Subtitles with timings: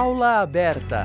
[0.00, 1.04] Aula aberta.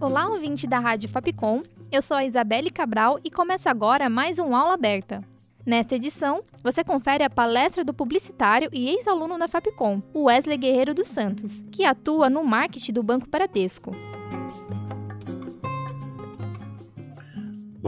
[0.00, 1.62] Olá, ouvinte da Rádio Fapcom.
[1.92, 5.22] Eu sou a Isabelle Cabral e começa agora mais um Aula Aberta.
[5.64, 11.06] Nesta edição, você confere a palestra do publicitário e ex-aluno da Fapcom, Wesley Guerreiro dos
[11.06, 13.92] Santos, que atua no marketing do Banco Bradesco.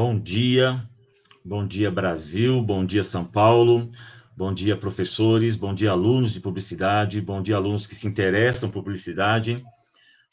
[0.03, 0.83] Bom dia,
[1.45, 3.93] bom dia Brasil, bom dia São Paulo,
[4.35, 8.83] bom dia professores, bom dia alunos de publicidade, bom dia alunos que se interessam por
[8.83, 9.63] publicidade,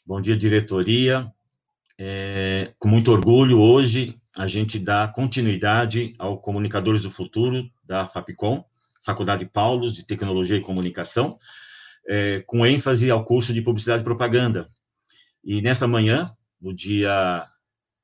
[0.06, 1.30] bom dia diretoria.
[1.98, 8.64] É, com muito orgulho, hoje a gente dá continuidade ao Comunicadores do Futuro da FAPCOM,
[9.04, 11.38] Faculdade Paulos de Tecnologia e Comunicação,
[12.08, 14.70] é, com ênfase ao curso de Publicidade e Propaganda.
[15.44, 17.46] E nessa manhã, no dia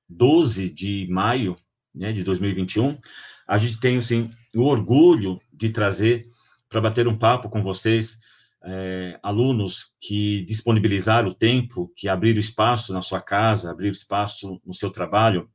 [0.09, 1.57] 12 de maio
[1.95, 2.99] né, de 2021,
[3.47, 6.29] a gente tem assim, o orgulho de trazer
[6.69, 8.19] para bater um papo com vocês
[8.65, 14.73] é, alunos que disponibilizaram o tempo, que abriram espaço na sua casa, abriram espaço no
[14.73, 15.49] seu trabalho,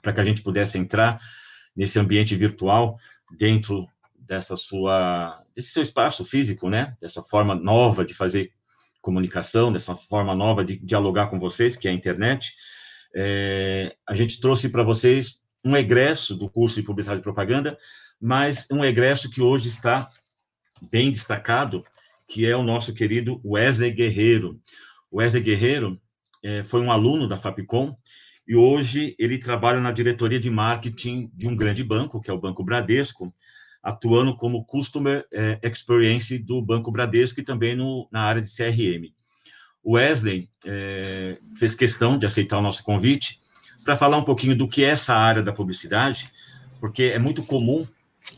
[0.00, 1.18] para que a gente pudesse entrar
[1.76, 2.96] nesse ambiente virtual
[3.36, 6.96] dentro dessa sua desse seu espaço físico, né?
[7.00, 8.52] Dessa forma nova de fazer
[9.00, 12.54] comunicação, dessa forma nova de dialogar com vocês, que é a internet.
[13.14, 17.78] É, a gente trouxe para vocês um egresso do curso de Publicidade e Propaganda,
[18.20, 20.08] mas um egresso que hoje está
[20.90, 21.84] bem destacado,
[22.28, 24.60] que é o nosso querido Wesley Guerreiro.
[25.12, 26.00] Wesley Guerreiro
[26.42, 27.96] é, foi um aluno da Fapcom
[28.46, 32.40] e hoje ele trabalha na diretoria de marketing de um grande banco, que é o
[32.40, 33.34] Banco Bradesco,
[33.82, 39.12] atuando como Customer é, Experience do Banco Bradesco e também no, na área de CRM.
[39.86, 43.40] Wesley é, fez questão de aceitar o nosso convite
[43.84, 46.26] para falar um pouquinho do que é essa área da publicidade,
[46.80, 47.86] porque é muito comum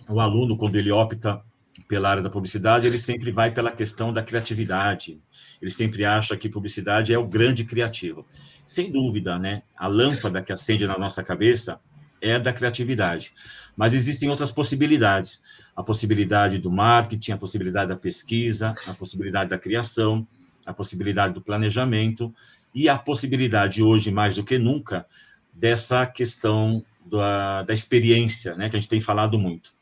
[0.08, 1.40] o aluno, quando ele opta
[1.88, 5.20] pela área da publicidade, ele sempre vai pela questão da criatividade.
[5.60, 8.26] Ele sempre acha que publicidade é o grande criativo.
[8.64, 9.62] Sem dúvida, né?
[9.76, 11.78] A lâmpada que acende na nossa cabeça
[12.20, 13.32] é da criatividade.
[13.76, 15.42] Mas existem outras possibilidades.
[15.76, 20.26] A possibilidade do marketing, a possibilidade da pesquisa, a possibilidade da criação,
[20.66, 22.34] a possibilidade do planejamento
[22.74, 25.06] e a possibilidade, hoje mais do que nunca,
[25.52, 29.72] dessa questão da, da experiência, né, que a gente tem falado muito.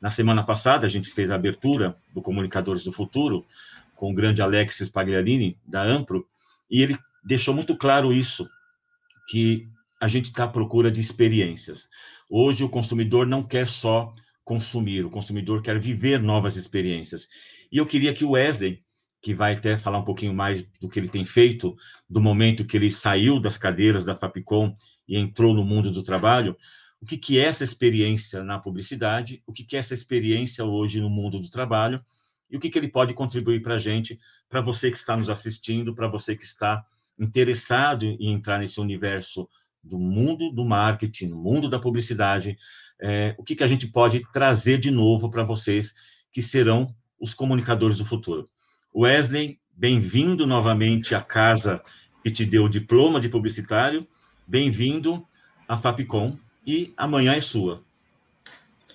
[0.00, 3.44] Na semana passada, a gente fez a abertura do Comunicadores do Futuro
[3.96, 6.26] com o grande Alexis Pagliarini, da Ampro,
[6.70, 8.48] e ele deixou muito claro isso,
[9.28, 9.66] que
[10.00, 11.88] a gente está à procura de experiências.
[12.28, 14.12] Hoje, o consumidor não quer só
[14.44, 17.26] consumir, o consumidor quer viver novas experiências.
[17.72, 18.83] E eu queria que o Wesley
[19.24, 21.74] que vai até falar um pouquinho mais do que ele tem feito,
[22.06, 24.76] do momento que ele saiu das cadeiras da Fapcom
[25.08, 26.54] e entrou no mundo do trabalho,
[27.00, 31.00] o que, que é essa experiência na publicidade, o que, que é essa experiência hoje
[31.00, 32.04] no mundo do trabalho,
[32.50, 35.30] e o que, que ele pode contribuir para a gente, para você que está nos
[35.30, 36.84] assistindo, para você que está
[37.18, 39.48] interessado em entrar nesse universo
[39.82, 42.58] do mundo do marketing, no mundo da publicidade,
[43.00, 45.94] é, o que, que a gente pode trazer de novo para vocês
[46.30, 48.46] que serão os comunicadores do futuro.
[48.96, 51.82] Wesley, bem-vindo novamente à casa
[52.22, 54.06] que te deu o diploma de publicitário.
[54.46, 55.26] Bem-vindo
[55.66, 57.82] à Fapcom e amanhã é sua.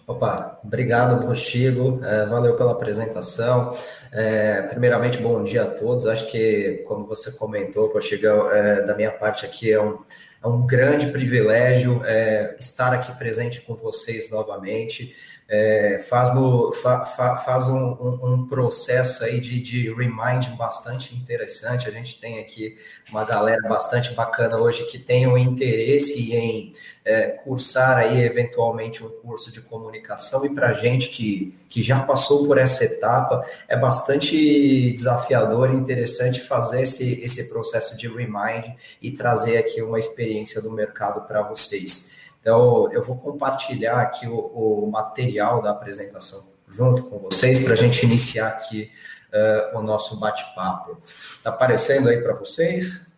[0.08, 2.00] Opa, obrigado, Postigo.
[2.02, 3.72] É, valeu pela apresentação.
[4.14, 6.06] É, primeiramente, bom dia a todos.
[6.06, 10.00] Acho que, como você comentou, Postigo, é, da minha parte aqui é um,
[10.42, 15.14] é um grande privilégio é, estar aqui presente com vocês novamente
[15.52, 21.16] é, faz, no, fa, fa, faz um, um, um, processo aí de, de remind bastante
[21.16, 21.88] interessante.
[21.88, 22.78] A gente tem aqui
[23.10, 26.72] uma galera bastante bacana hoje que tem o um interesse em
[27.04, 32.46] é, cursar aí eventualmente um curso de comunicação e para gente que, que já passou
[32.46, 39.12] por essa etapa é bastante desafiador e interessante fazer esse, esse processo de remind e
[39.12, 42.09] trazer aqui uma experiência do mercado para vocês.
[42.42, 47.76] Então, eu vou compartilhar aqui o, o material da apresentação junto com vocês para a
[47.76, 48.92] gente iniciar aqui
[49.34, 50.98] uh, o nosso bate-papo.
[51.04, 53.18] Está aparecendo aí para vocês?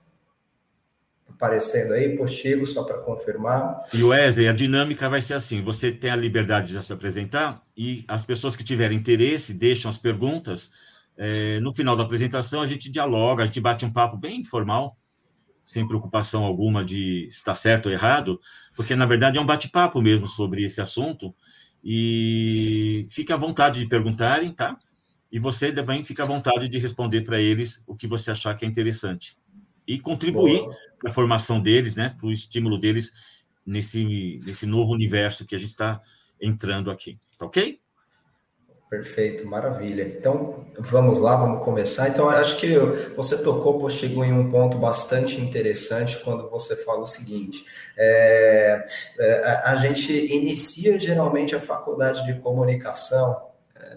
[1.22, 3.78] Está aparecendo aí, postigo, só para confirmar.
[3.94, 8.06] E Wesley, a dinâmica vai ser assim: você tem a liberdade de se apresentar e
[8.08, 10.72] as pessoas que tiverem interesse deixam as perguntas.
[11.18, 14.96] É, no final da apresentação, a gente dialoga, a gente bate um papo bem informal
[15.64, 18.40] sem preocupação alguma de estar certo ou errado,
[18.76, 21.34] porque na verdade é um bate-papo mesmo sobre esse assunto.
[21.84, 24.78] E fique à vontade de perguntarem, tá?
[25.32, 28.66] E você também fica à vontade de responder para eles o que você achar que
[28.66, 29.38] é interessante.
[29.88, 30.64] e contribuir
[31.00, 33.12] para a formação deles, né, para o estímulo deles
[33.66, 36.02] nesse, nesse novo universo que a gente está
[36.40, 37.18] entrando aqui.
[37.38, 37.80] Tá ok?
[38.92, 40.04] Perfeito, maravilha.
[40.04, 42.10] Então, vamos lá, vamos começar.
[42.10, 42.78] Então, acho que
[43.16, 47.64] você tocou, chegou em um ponto bastante interessante quando você fala o seguinte:
[47.98, 48.84] é,
[49.18, 53.51] é, a gente inicia geralmente a faculdade de comunicação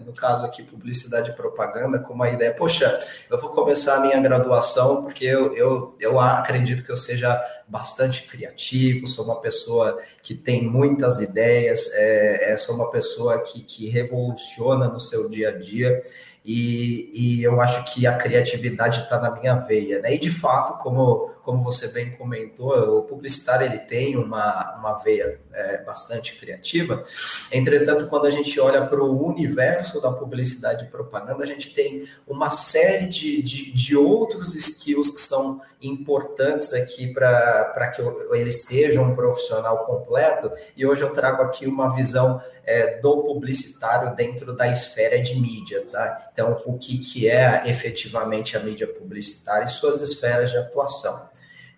[0.05, 2.99] no caso aqui, publicidade e propaganda, com uma ideia, poxa,
[3.29, 8.23] eu vou começar a minha graduação porque eu, eu, eu acredito que eu seja bastante
[8.23, 13.89] criativo, sou uma pessoa que tem muitas ideias, é, é, sou uma pessoa que, que
[13.89, 16.01] revoluciona no seu dia a dia.
[16.43, 20.13] E, e, eu acho que a criatividade está na minha veia, né?
[20.13, 25.39] E de fato, como, como você bem comentou, o publicitário ele tem uma, uma veia
[25.53, 27.03] é, bastante criativa.
[27.51, 32.03] Entretanto, quando a gente olha para o universo da publicidade e propaganda, a gente tem
[32.27, 38.01] uma série de, de, de outros skills que são importantes aqui para que
[38.35, 40.51] ele seja um profissional completo.
[40.75, 45.85] E hoje eu trago aqui uma visão é, do publicitário dentro da esfera de mídia,
[45.91, 46.29] tá?
[46.33, 51.34] Então, o que, que é efetivamente a mídia publicitária e suas esferas de atuação.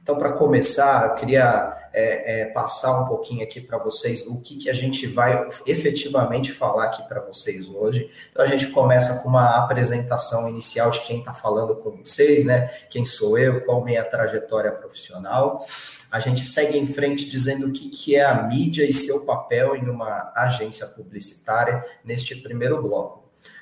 [0.08, 4.56] Então, para começar, eu queria é, é, passar um pouquinho aqui para vocês o que,
[4.56, 8.10] que a gente vai efetivamente falar aqui para vocês hoje.
[8.32, 12.68] Então, a gente começa com uma apresentação inicial de quem está falando com vocês, né?
[12.90, 15.66] Quem sou eu, qual minha trajetória profissional.
[16.10, 19.76] A gente segue em frente dizendo o que, que é a mídia e seu papel
[19.76, 23.17] em uma agência publicitária neste primeiro bloco.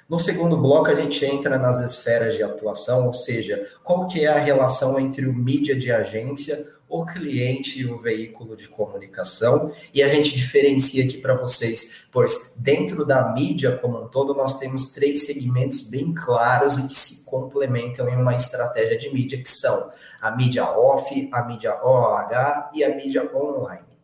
[0.08, 4.28] No segundo bloco, a gente entra nas esferas de atuação, ou seja, qual que é
[4.28, 10.04] a relação entre o mídia de agência, o cliente e o veículo de comunicação, e
[10.04, 14.92] a gente diferencia aqui para vocês, pois dentro da mídia como um todo, nós temos
[14.92, 19.90] três segmentos bem claros e que se complementam em uma estratégia de mídia, que são
[20.22, 23.95] a mídia off, a mídia OH e a mídia online.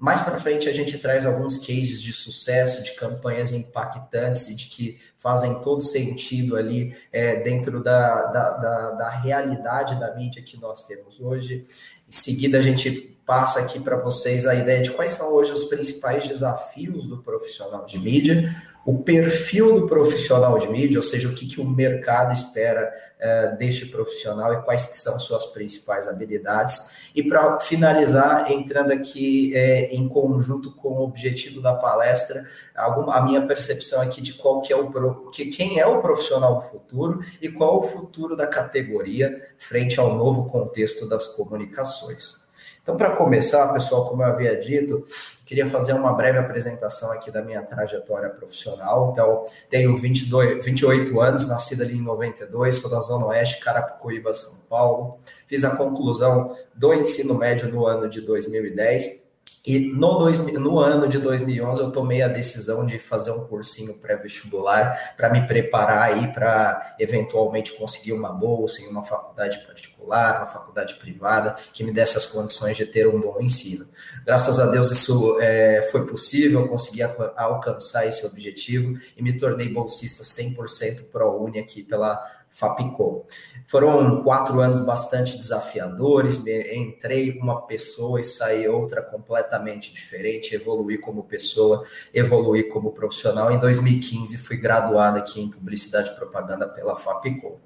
[0.00, 4.66] Mais para frente, a gente traz alguns cases de sucesso, de campanhas impactantes e de
[4.66, 10.56] que fazem todo sentido ali é, dentro da, da, da, da realidade da mídia que
[10.56, 11.66] nós temos hoje.
[12.08, 15.64] Em seguida, a gente passa aqui para vocês a ideia de quais são hoje os
[15.64, 18.50] principais desafios do profissional de mídia,
[18.84, 23.58] o perfil do profissional de mídia, ou seja, o que, que o mercado espera uh,
[23.58, 27.10] deste profissional e quais que são suas principais habilidades.
[27.14, 33.22] E para finalizar, entrando aqui é, em conjunto com o objetivo da palestra, alguma, a
[33.22, 34.90] minha percepção aqui de qual que é o
[35.30, 40.16] que, quem é o profissional do futuro e qual o futuro da categoria frente ao
[40.16, 42.48] novo contexto das comunicações.
[42.90, 45.04] Então, para começar, pessoal, como eu havia dito,
[45.46, 49.10] queria fazer uma breve apresentação aqui da minha trajetória profissional.
[49.12, 54.56] Então, tenho 22, 28 anos, nascido ali em 92, sou da Zona Oeste, Carapicuíba, São
[54.68, 55.18] Paulo.
[55.46, 59.29] Fiz a conclusão do ensino médio no ano de 2010
[59.64, 63.94] e no, dois, no ano de 2011 eu tomei a decisão de fazer um cursinho
[63.94, 70.46] pré-vestibular para me preparar aí para eventualmente conseguir uma bolsa em uma faculdade particular, uma
[70.46, 73.86] faculdade privada, que me desse as condições de ter um bom ensino.
[74.24, 79.68] Graças a Deus isso é, foi possível, eu consegui alcançar esse objetivo e me tornei
[79.68, 82.18] bolsista 100% ProUni aqui pela
[82.50, 83.24] Fapicom.
[83.66, 86.44] Foram quatro anos bastante desafiadores.
[86.72, 90.54] Entrei uma pessoa e saí outra completamente diferente.
[90.54, 93.52] Evoluí como pessoa, evoluí como profissional.
[93.52, 97.56] Em 2015, fui graduado aqui em Publicidade e Propaganda pela Fapicom.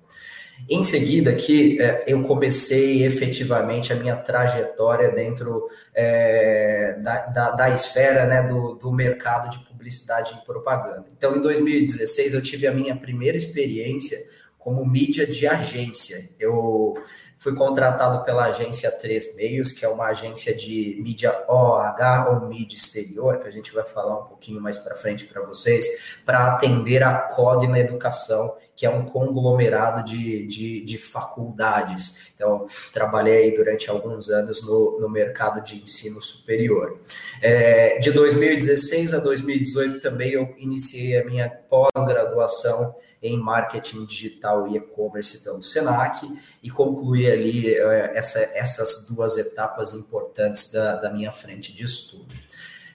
[0.68, 7.70] Em seguida, aqui, é, eu comecei efetivamente a minha trajetória dentro é, da, da, da,
[7.70, 11.04] esfera né, do, do mercado de publicidade e propaganda.
[11.16, 14.18] Então, em 2016, eu tive a minha primeira experiência
[14.64, 16.26] como mídia de agência.
[16.40, 16.94] Eu
[17.36, 22.74] fui contratado pela agência Três Meios, que é uma agência de mídia OH ou mídia
[22.74, 27.02] exterior, que a gente vai falar um pouquinho mais para frente para vocês, para atender
[27.02, 32.32] a Cogna Educação, que é um conglomerado de, de, de, faculdades.
[32.34, 36.98] Então, trabalhei durante alguns anos no, no mercado de ensino superior.
[37.42, 42.94] É, de 2016 a 2018 também eu iniciei a minha pós-graduação
[43.24, 46.30] em marketing digital e e-commerce pelo Senac
[46.62, 52.34] e concluir ali eh, essa, essas duas etapas importantes da, da minha frente de estudo.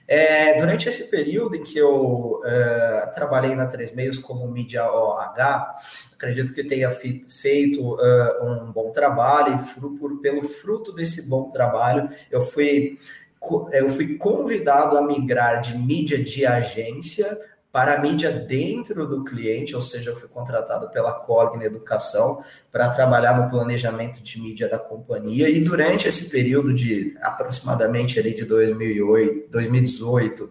[0.06, 5.72] É, durante esse período em que eu uh, trabalhei na Três Meios como mídia OH,
[6.14, 12.08] acredito que tenha feito uh, um bom trabalho e por, pelo fruto desse bom trabalho,
[12.28, 12.94] eu fui,
[13.72, 17.38] eu fui convidado a migrar de mídia de agência
[17.72, 22.88] para a mídia dentro do cliente, ou seja, eu fui contratado pela Cogna Educação para
[22.90, 28.44] trabalhar no planejamento de mídia da companhia e durante esse período de aproximadamente ali de
[28.44, 30.50] 2008, 2018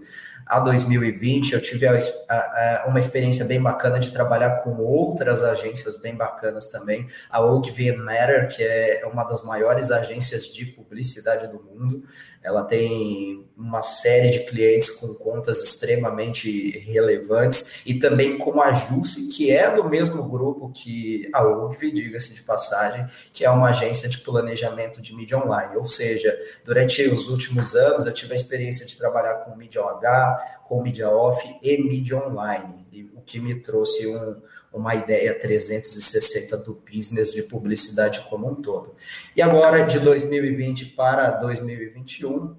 [0.50, 5.96] a 2020, eu tive a, a, uma experiência bem bacana de trabalhar com outras agências
[5.96, 7.06] bem bacanas também.
[7.30, 12.04] A Oak Matter, que é uma das maiores agências de publicidade do mundo,
[12.42, 19.28] ela tem uma série de clientes com contas extremamente relevantes e também com a Jusce,
[19.28, 24.08] que é do mesmo grupo que a UGV, diga-se de passagem, que é uma agência
[24.08, 25.76] de planejamento de mídia online.
[25.76, 30.38] Ou seja, durante os últimos anos eu tive a experiência de trabalhar com mídia OH,
[30.66, 34.42] com mídia off e mídia online, o que me trouxe um,
[34.74, 38.96] uma ideia 360 do business de publicidade como um todo.
[39.36, 42.56] E agora, de 2020 para 2021,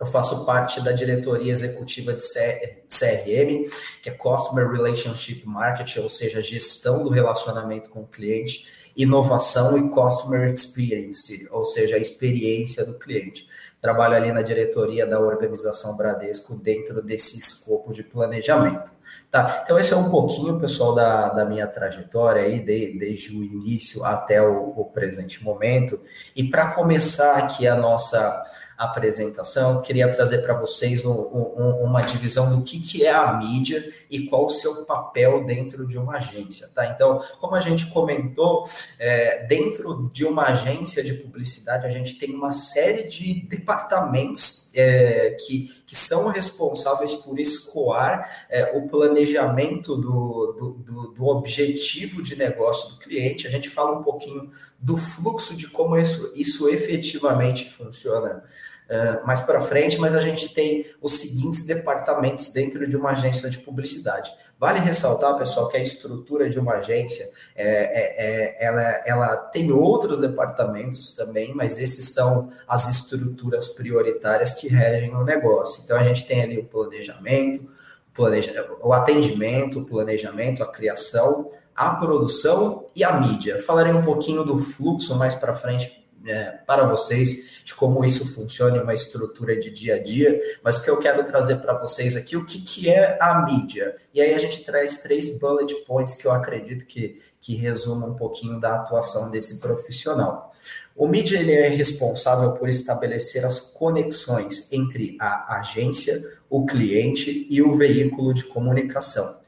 [0.00, 3.70] eu faço parte da diretoria executiva de CRM,
[4.02, 8.64] que é Customer Relationship Marketing, ou seja, gestão do relacionamento com o cliente,
[8.96, 13.46] inovação e Customer Experience, ou seja, a experiência do cliente.
[13.80, 18.90] Trabalho ali na diretoria da organização Bradesco dentro desse escopo de planejamento.
[19.30, 23.44] Tá, então esse é um pouquinho, pessoal, da, da minha trajetória aí, de, desde o
[23.44, 26.00] início até o, o presente momento.
[26.34, 28.42] E para começar aqui a nossa
[28.80, 33.92] apresentação, queria trazer para vocês um, um, uma divisão do que, que é a mídia
[34.10, 36.86] e qual o seu papel dentro de uma agência, tá?
[36.86, 38.64] Então, como a gente comentou,
[38.98, 45.36] é, dentro de uma agência de publicidade, a gente tem uma série de departamentos é,
[45.46, 52.94] que, que são responsáveis por escoar é, o planejamento do, do, do, objetivo de negócio
[52.94, 53.46] do cliente.
[53.46, 58.42] A gente fala um pouquinho do fluxo de como isso, isso efetivamente funciona
[58.90, 63.48] uh, mais para frente, mas a gente tem os seguintes departamentos dentro de uma agência
[63.48, 64.30] de publicidade.
[64.58, 69.72] Vale ressaltar, pessoal, que a estrutura de uma agência é, é, é, ela, ela tem
[69.72, 75.82] outros departamentos também, mas esses são as estruturas prioritárias que regem o negócio.
[75.84, 77.66] Então a gente tem ali o planejamento,
[78.12, 83.58] planeja, o atendimento, o planejamento, a criação, a produção e a mídia.
[83.62, 88.76] Falarei um pouquinho do fluxo mais para frente é, para vocês de como isso funciona
[88.76, 92.16] em uma estrutura de dia a dia, mas o que eu quero trazer para vocês
[92.16, 93.96] aqui, o que, que é a mídia?
[94.12, 98.14] E aí a gente traz três bullet points que eu acredito que, que resumam um
[98.14, 100.50] pouquinho da atuação desse profissional.
[100.96, 107.62] O mídia ele é responsável por estabelecer as conexões entre a agência, o cliente e
[107.62, 109.38] o veículo de comunicação.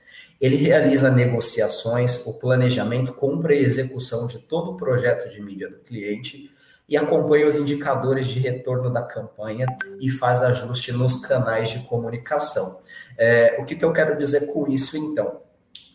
[0.41, 5.79] Ele realiza negociações, o planejamento, compra e execução de todo o projeto de mídia do
[5.79, 6.50] cliente
[6.89, 9.67] e acompanha os indicadores de retorno da campanha
[10.01, 12.79] e faz ajuste nos canais de comunicação.
[13.17, 15.41] É, o que, que eu quero dizer com isso, então?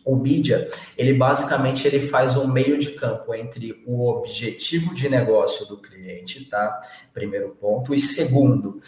[0.04, 0.66] O mídia,
[0.96, 6.46] ele basicamente ele faz um meio de campo entre o objetivo de negócio do cliente,
[6.46, 6.80] tá?
[7.12, 7.94] Primeiro ponto.
[7.94, 8.80] E segundo,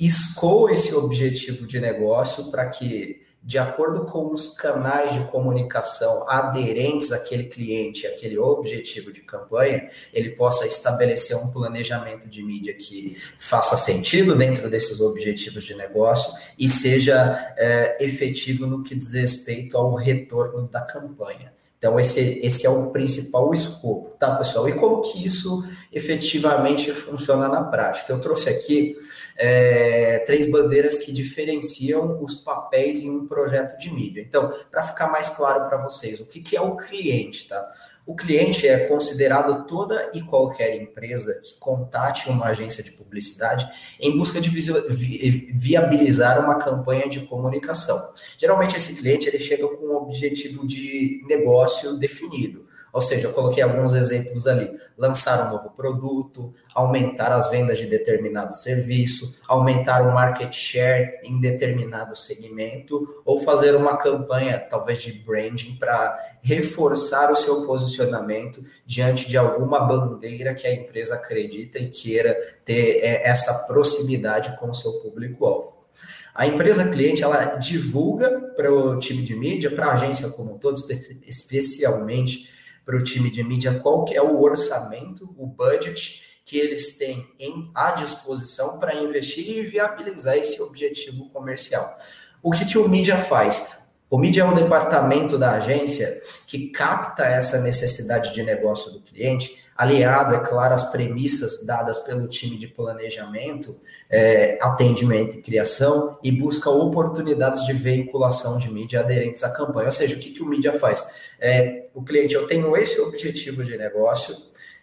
[0.00, 7.12] escoa esse objetivo de negócio para que de acordo com os canais de comunicação aderentes
[7.12, 13.76] àquele cliente, àquele objetivo de campanha, ele possa estabelecer um planejamento de mídia que faça
[13.76, 19.94] sentido dentro desses objetivos de negócio e seja é, efetivo no que diz respeito ao
[19.94, 21.52] retorno da campanha.
[21.76, 24.66] Então, esse, esse é o principal escopo, tá, pessoal?
[24.66, 28.10] E como que isso efetivamente funciona na prática?
[28.10, 28.96] Eu trouxe aqui
[29.36, 34.20] é, três bandeiras que diferenciam os papéis em um projeto de mídia.
[34.20, 37.72] Então, para ficar mais claro para vocês, o que, que é o cliente, tá?
[38.06, 43.66] O cliente é considerado toda e qualquer empresa que contate uma agência de publicidade
[43.98, 44.50] em busca de
[45.54, 47.98] viabilizar uma campanha de comunicação.
[48.36, 52.63] Geralmente esse cliente ele chega com um objetivo de negócio definido.
[52.94, 57.86] Ou seja, eu coloquei alguns exemplos ali: lançar um novo produto, aumentar as vendas de
[57.86, 65.12] determinado serviço, aumentar o market share em determinado segmento, ou fazer uma campanha, talvez de
[65.12, 71.88] branding, para reforçar o seu posicionamento diante de alguma bandeira que a empresa acredita e
[71.88, 75.82] queira ter é, essa proximidade com o seu público-alvo.
[76.32, 80.58] A empresa cliente ela divulga para o time de mídia, para a agência como um
[80.58, 80.76] todo,
[81.26, 82.53] especialmente
[82.84, 87.26] para o time de mídia qual que é o orçamento, o budget que eles têm
[87.38, 91.98] em, à disposição para investir e viabilizar esse objetivo comercial.
[92.42, 93.82] O que, que o mídia faz?
[94.10, 99.63] O mídia é um departamento da agência que capta essa necessidade de negócio do cliente,
[99.76, 103.76] aliado, é claro, às premissas dadas pelo time de planejamento,
[104.08, 109.86] é, atendimento e criação, e busca oportunidades de veiculação de mídia aderentes à campanha.
[109.86, 111.32] Ou seja, o que, que o mídia faz?
[111.40, 114.36] É, o cliente, eu tenho esse objetivo de negócio,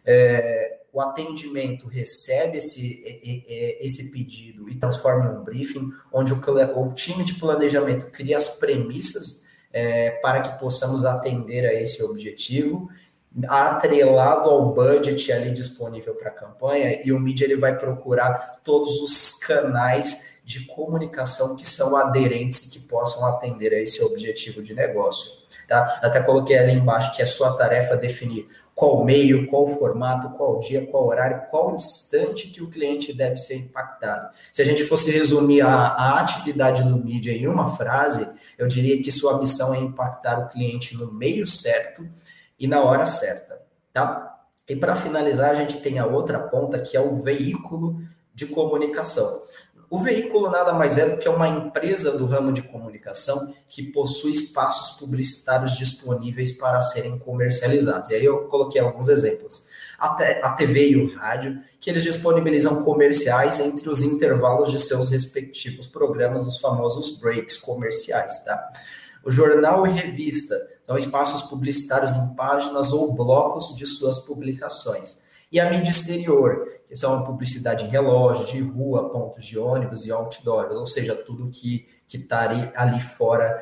[0.05, 3.01] é, o atendimento recebe esse,
[3.79, 6.41] esse pedido e transforma em um briefing, onde o,
[6.75, 12.89] o time de planejamento cria as premissas é, para que possamos atender a esse objetivo,
[13.47, 19.01] atrelado ao budget ali disponível para a campanha, e o mídia ele vai procurar todos
[19.01, 24.73] os canais de comunicação que são aderentes e que possam atender a esse objetivo de
[24.73, 25.31] negócio.
[25.67, 25.99] Tá?
[26.01, 30.85] Até coloquei ali embaixo que é sua tarefa definir qual meio, qual formato, qual dia,
[30.87, 34.29] qual horário, qual instante que o cliente deve ser impactado.
[34.51, 39.01] Se a gente fosse resumir a, a atividade do mídia em uma frase, eu diria
[39.01, 42.05] que sua missão é impactar o cliente no meio certo
[42.61, 43.59] e na hora certa,
[43.91, 44.37] tá?
[44.69, 47.99] E para finalizar, a gente tem a outra ponta que é o veículo
[48.33, 49.41] de comunicação.
[49.89, 54.31] O veículo nada mais é do que uma empresa do ramo de comunicação que possui
[54.31, 58.11] espaços publicitários disponíveis para serem comercializados.
[58.11, 59.65] E aí eu coloquei alguns exemplos.
[59.99, 65.87] A TV e o rádio, que eles disponibilizam comerciais entre os intervalos de seus respectivos
[65.87, 68.71] programas, os famosos breaks comerciais, tá?
[69.23, 75.21] O jornal e revista são espaços publicitários em páginas ou blocos de suas publicações.
[75.51, 80.05] E a mídia exterior, que são a publicidade em relógio, de rua, pontos de ônibus
[80.05, 83.59] e outdoors, ou seja, tudo que está ali, ali fora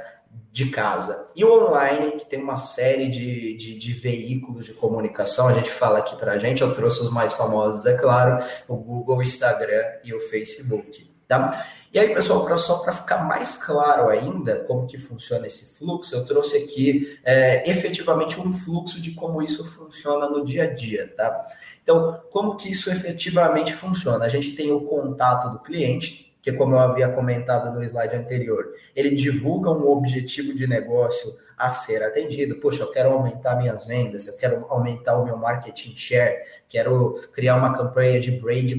[0.52, 1.28] de casa.
[1.36, 5.70] E o online, que tem uma série de, de, de veículos de comunicação, a gente
[5.70, 9.24] fala aqui para a gente, eu trouxe os mais famosos, é claro, o Google, o
[9.24, 11.09] Instagram e o Facebook.
[11.30, 11.64] Tá?
[11.94, 16.16] E aí, pessoal, pra, só para ficar mais claro ainda como que funciona esse fluxo,
[16.16, 21.08] eu trouxe aqui é, efetivamente um fluxo de como isso funciona no dia a dia,
[21.16, 21.40] tá?
[21.84, 24.26] Então, como que isso efetivamente funciona?
[24.26, 28.74] A gente tem o contato do cliente, que como eu havia comentado no slide anterior,
[28.96, 32.56] ele divulga um objetivo de negócio a ser atendido.
[32.56, 36.38] Poxa, eu quero aumentar minhas vendas, eu quero aumentar o meu marketing share,
[36.70, 38.72] quero criar uma campanha de brand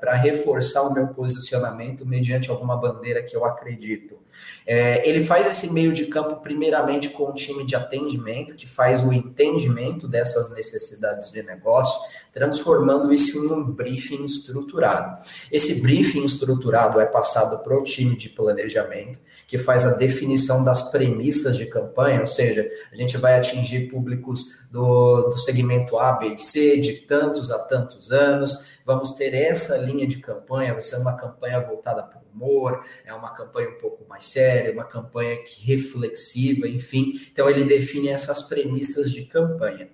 [0.00, 4.18] para reforçar o meu posicionamento mediante alguma bandeira que eu acredito.
[4.66, 9.00] É, ele faz esse meio de campo primeiramente com o time de atendimento, que faz
[9.00, 12.00] o entendimento dessas necessidades de negócio,
[12.32, 15.22] transformando isso em um briefing estruturado.
[15.52, 20.90] Esse briefing estruturado é passado para o time de planejamento, que faz a definição das
[20.90, 26.34] premissas de campanha, ou seja, a gente vai atingir públicos do, do segmento A, B
[26.34, 30.96] e C de tantos a tantos anos, vamos ter essa linha de campanha, vai ser
[30.96, 35.36] uma campanha voltada para o humor, é uma campanha um pouco mais séria, uma campanha
[35.36, 37.12] que reflexiva, enfim.
[37.30, 39.88] Então ele define essas premissas de campanha.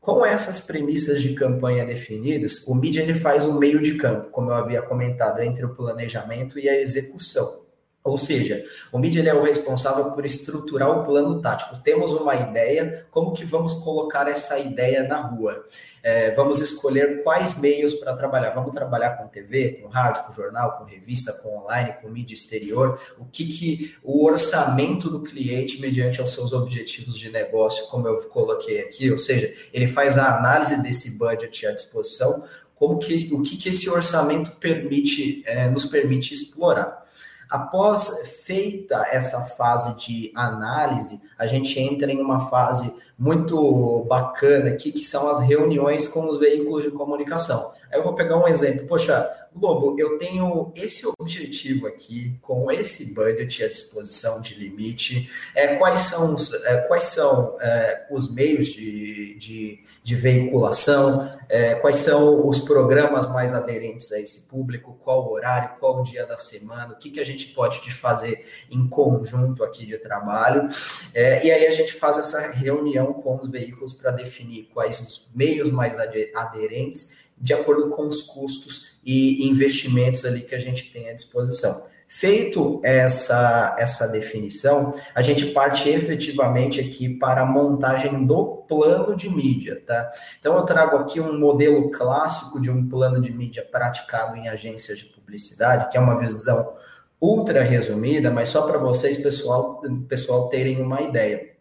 [0.00, 4.50] Com essas premissas de campanha definidas, o mídia ele faz um meio de campo, como
[4.50, 7.63] eu havia comentado, entre o planejamento e a execução.
[8.04, 8.62] Ou seja,
[8.92, 11.78] o mídia é o responsável por estruturar o plano tático.
[11.82, 15.64] Temos uma ideia, como que vamos colocar essa ideia na rua?
[16.02, 18.50] É, vamos escolher quais meios para trabalhar.
[18.50, 23.00] Vamos trabalhar com TV, com rádio, com jornal, com revista, com online, com mídia exterior.
[23.18, 28.18] O que, que o orçamento do cliente, mediante aos seus objetivos de negócio, como eu
[28.28, 33.42] coloquei aqui, ou seja, ele faz a análise desse budget à disposição, como que, o
[33.42, 37.02] que, que esse orçamento permite, é, nos permite explorar.
[37.48, 44.90] Após feita essa fase de análise, a gente entra em uma fase muito bacana aqui,
[44.90, 47.72] que são as reuniões com os veículos de comunicação.
[47.92, 48.86] Aí eu vou pegar um exemplo.
[48.86, 55.30] Poxa, Globo, eu tenho esse objetivo aqui, com esse budget à disposição de limite.
[55.54, 61.32] É, quais são os, é, quais são, é, os meios de, de, de veiculação?
[61.48, 64.98] É, quais são os programas mais aderentes a esse público?
[65.04, 65.78] Qual horário?
[65.78, 66.92] Qual dia da semana?
[66.92, 70.66] O que, que a gente pode fazer em conjunto aqui de trabalho?
[71.14, 75.30] É, e aí a gente faz essa reunião com os veículos para definir quais os
[75.34, 75.94] meios mais
[76.34, 81.92] aderentes de acordo com os custos e investimentos ali que a gente tem à disposição.
[82.06, 89.28] Feito essa, essa definição, a gente parte efetivamente aqui para a montagem do plano de
[89.28, 90.08] mídia, tá?
[90.38, 94.98] Então eu trago aqui um modelo clássico de um plano de mídia praticado em agências
[94.98, 96.74] de publicidade, que é uma visão
[97.20, 101.53] ultra resumida, mas só para vocês, pessoal, pessoal, terem uma ideia.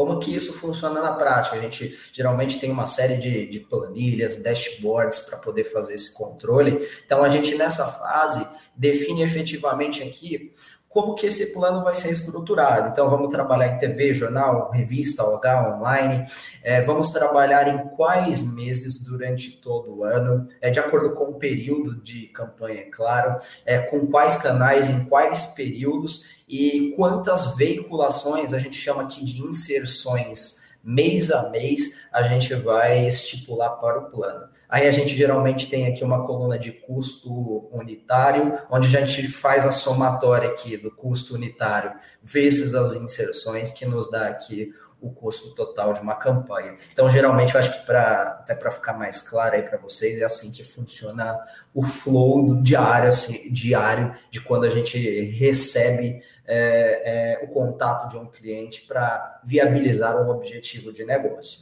[0.00, 1.56] Como que isso funciona na prática?
[1.56, 6.80] A gente geralmente tem uma série de, de planilhas, dashboards para poder fazer esse controle.
[7.04, 10.52] Então, a gente nessa fase define efetivamente aqui
[10.88, 12.88] como que esse plano vai ser estruturado.
[12.88, 16.24] Então, vamos trabalhar em TV, jornal, revista, OH, online.
[16.64, 21.38] É, vamos trabalhar em quais meses durante todo o ano, é, de acordo com o
[21.38, 23.36] período de campanha, é claro,
[23.66, 29.40] é, com quais canais, em quais períodos e quantas veiculações, a gente chama aqui de
[29.40, 34.48] inserções mês a mês, a gente vai estipular para o plano.
[34.68, 39.66] Aí a gente geralmente tem aqui uma coluna de custo unitário, onde a gente faz
[39.66, 45.54] a somatória aqui do custo unitário vezes as inserções, que nos dá aqui o custo
[45.54, 46.76] total de uma campanha.
[46.92, 50.24] Então, geralmente, eu acho que para até para ficar mais claro aí para vocês, é
[50.24, 51.38] assim que funciona
[51.74, 54.98] o flow diário, assim, diário de quando a gente
[55.30, 61.60] recebe é, é, o contato de um cliente para viabilizar um objetivo de negócio.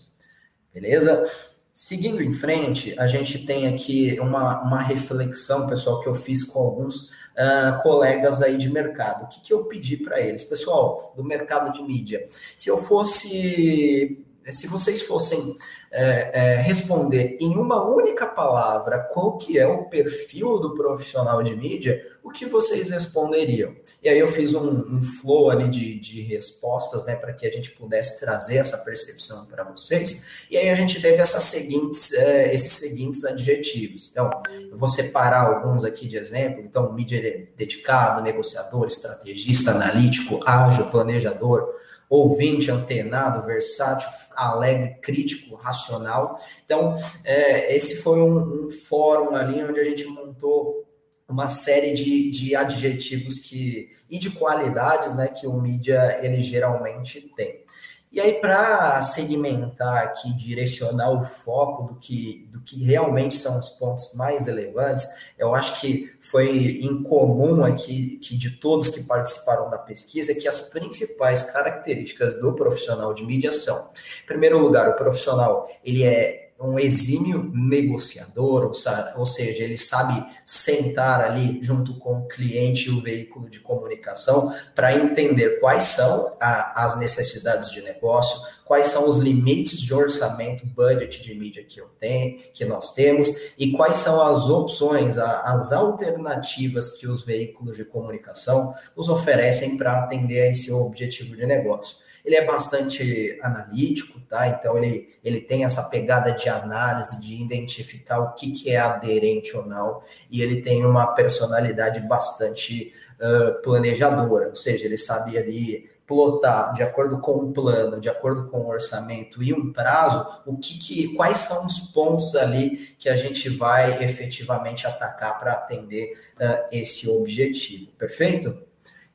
[0.72, 1.24] Beleza?
[1.72, 6.58] Seguindo em frente, a gente tem aqui uma, uma reflexão, pessoal, que eu fiz com
[6.58, 9.24] alguns uh, colegas aí de mercado.
[9.24, 10.42] O que, que eu pedi para eles?
[10.42, 15.56] Pessoal, do mercado de mídia, se eu fosse se vocês fossem
[15.90, 21.54] é, é, responder em uma única palavra qual que é o perfil do profissional de
[21.56, 23.74] mídia, o que vocês responderiam?
[24.02, 27.50] E aí eu fiz um, um flow ali de, de respostas, né, para que a
[27.50, 30.46] gente pudesse trazer essa percepção para vocês.
[30.50, 34.08] E aí a gente teve essas seguintes, é, esses seguintes adjetivos.
[34.10, 34.30] Então,
[34.70, 36.60] eu vou separar alguns aqui de exemplo.
[36.60, 41.66] Então, mídia dedicado, negociador, estrategista, analítico, ágil, planejador,
[42.08, 46.38] ouvinte, antenado, versátil, alegre, crítico, racional.
[46.64, 46.94] Então,
[47.24, 50.84] é, esse foi um, um, fórum ali onde a gente montou
[51.28, 57.20] uma série de, de adjetivos que e de qualidades né, que o mídia ele geralmente
[57.36, 57.62] tem.
[58.10, 63.68] E aí, para segmentar aqui, direcionar o foco do que, do que realmente são os
[63.70, 65.06] pontos mais relevantes,
[65.38, 70.60] eu acho que foi incomum aqui que de todos que participaram da pesquisa que as
[70.60, 73.90] principais características do profissional de mídia são,
[74.22, 78.72] em primeiro lugar, o profissional ele é um exímio negociador,
[79.16, 84.52] ou seja, ele sabe sentar ali junto com o cliente e o veículo de comunicação
[84.74, 90.66] para entender quais são a, as necessidades de negócio, quais são os limites de orçamento,
[90.66, 95.70] budget de mídia que eu tenho, que nós temos, e quais são as opções, as
[95.70, 102.07] alternativas que os veículos de comunicação nos oferecem para atender a esse objetivo de negócio
[102.28, 104.46] ele é bastante analítico, tá?
[104.48, 109.56] Então ele, ele tem essa pegada de análise, de identificar o que, que é aderente
[109.56, 115.90] ou não, e ele tem uma personalidade bastante uh, planejadora, ou seja, ele sabe ali
[116.06, 120.56] plotar de acordo com o plano, de acordo com o orçamento e um prazo, o
[120.58, 126.12] que, que quais são os pontos ali que a gente vai efetivamente atacar para atender
[126.36, 128.62] uh, esse objetivo, perfeito?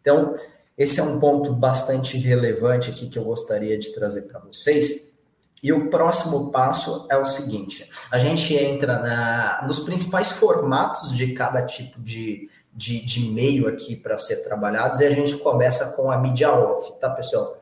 [0.02, 0.34] Então,
[0.78, 5.14] esse é um ponto bastante relevante aqui que eu gostaria de trazer para vocês.
[5.62, 11.34] E o próximo passo é o seguinte: a gente entra na, nos principais formatos de
[11.34, 16.12] cada tipo de, de, de meio aqui para ser trabalhados e a gente começa com
[16.12, 17.56] a mídia off, tá, pessoal?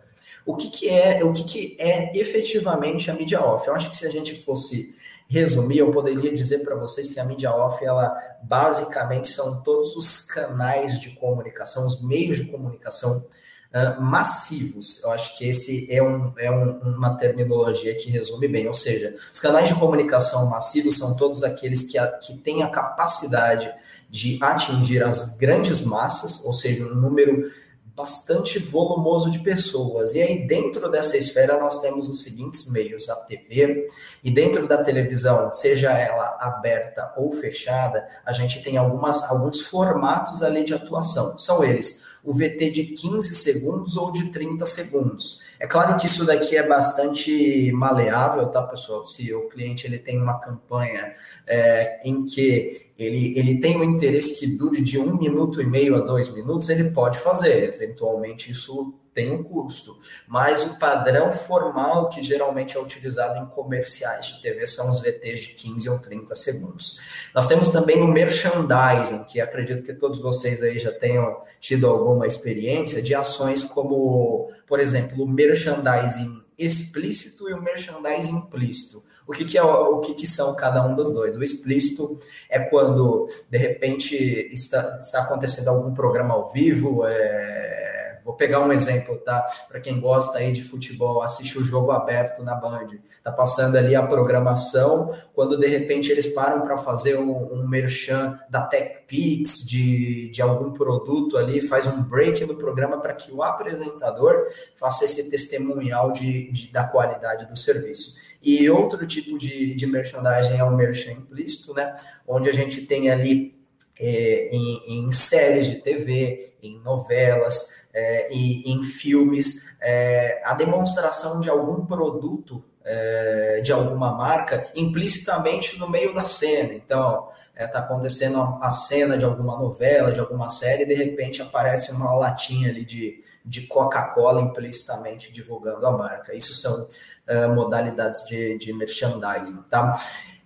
[0.43, 3.67] O que, que é o que, que é efetivamente a mídia off?
[3.67, 4.95] Eu acho que se a gente fosse
[5.31, 8.13] resumir, eu poderia dizer para vocês que a mídia off, ela
[8.43, 13.25] basicamente são todos os canais de comunicação, os meios de comunicação
[13.73, 15.01] uh, massivos.
[15.01, 18.67] Eu acho que esse é, um, é um, uma terminologia que resume bem.
[18.67, 22.69] Ou seja, os canais de comunicação massivos são todos aqueles que, a, que têm a
[22.69, 23.73] capacidade
[24.09, 27.49] de atingir as grandes massas, ou seja, um número
[27.95, 30.13] bastante volumoso de pessoas.
[30.13, 33.87] E aí, dentro dessa esfera, nós temos os seguintes meios: a TV,
[34.23, 40.41] e dentro da televisão, seja ela aberta ou fechada, a gente tem algumas, alguns formatos
[40.41, 41.37] ali de atuação.
[41.37, 45.41] São eles o VT de 15 segundos ou de 30 segundos.
[45.59, 49.07] É claro que isso daqui é bastante maleável, tá, pessoal?
[49.07, 51.15] Se o cliente ele tem uma campanha
[51.47, 55.95] é, em que ele, ele tem um interesse que dure de um minuto e meio
[55.95, 57.63] a dois minutos, ele pode fazer.
[57.63, 59.97] Eventualmente, isso tem um custo.
[60.27, 65.41] Mas o padrão formal que geralmente é utilizado em comerciais de TV são os VTs
[65.41, 66.99] de 15 ou 30 segundos.
[67.33, 72.27] Nós temos também o merchandising, que acredito que todos vocês aí já tenham tido alguma
[72.27, 79.03] experiência de ações como, por exemplo, o merchandising explícito e o merchandising implícito.
[79.27, 81.37] O que, que é o que, que são cada um dos dois?
[81.37, 82.17] O explícito
[82.49, 84.15] é quando de repente
[84.51, 89.45] está, está acontecendo algum programa ao vivo, é, vou pegar um exemplo, tá?
[89.67, 92.87] Para quem gosta aí de futebol, assiste o jogo aberto na Band,
[93.23, 98.39] tá passando ali a programação, quando de repente eles param para fazer um, um merchan
[98.49, 103.41] da TechPix, de, de algum produto ali, faz um break no programa para que o
[103.41, 108.15] apresentador faça esse testemunhal de, de, da qualidade do serviço.
[108.41, 111.95] E outro tipo de, de merchandising é o merchan implícito, né?
[112.27, 113.55] Onde a gente tem ali
[113.99, 121.39] é, em, em, séries de TV, em novelas é, e em filmes, é, a demonstração
[121.39, 126.73] de algum produto é, de alguma marca implicitamente no meio da cena.
[126.73, 131.41] Então, está é, acontecendo a cena de alguma novela, de alguma série, e de repente
[131.41, 136.35] aparece uma latinha ali de, de Coca-Cola implicitamente divulgando a marca.
[136.35, 136.87] Isso são
[137.31, 139.97] é, modalidades de, de merchandising, tá?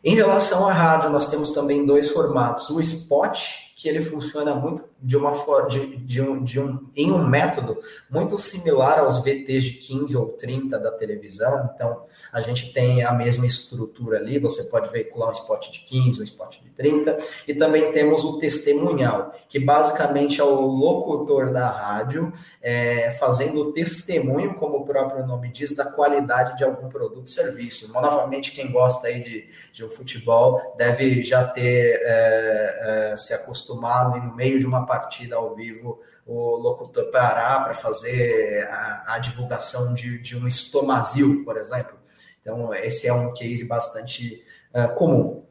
[0.04, 2.70] Em relação à rádio, nós temos também dois formatos.
[2.70, 5.32] O spot, que ele funciona muito de uma
[5.68, 7.78] de, de, um, de um, em um método
[8.10, 11.70] muito similar aos VTs de 15 ou 30 da televisão.
[11.76, 16.22] Então, a gente tem a mesma estrutura ali, você pode veicular um spot de 15,
[16.22, 21.70] um spot de 30, e também temos o testemunhal, que basicamente é o locutor da
[21.70, 22.32] rádio
[22.62, 27.28] é, fazendo o testemunho, como o próprio nome diz, da qualidade de algum produto ou
[27.28, 27.90] serviço.
[27.94, 33.34] Mas, novamente, quem gosta aí de, de um futebol deve já ter é, é, se
[33.34, 39.94] acostumado no meio de uma partida ao vivo, o locutor para fazer a, a divulgação
[39.94, 41.98] de, de, um estomazil, por exemplo.
[42.42, 44.44] Então, esse é um case bastante
[44.74, 45.44] uh, comum.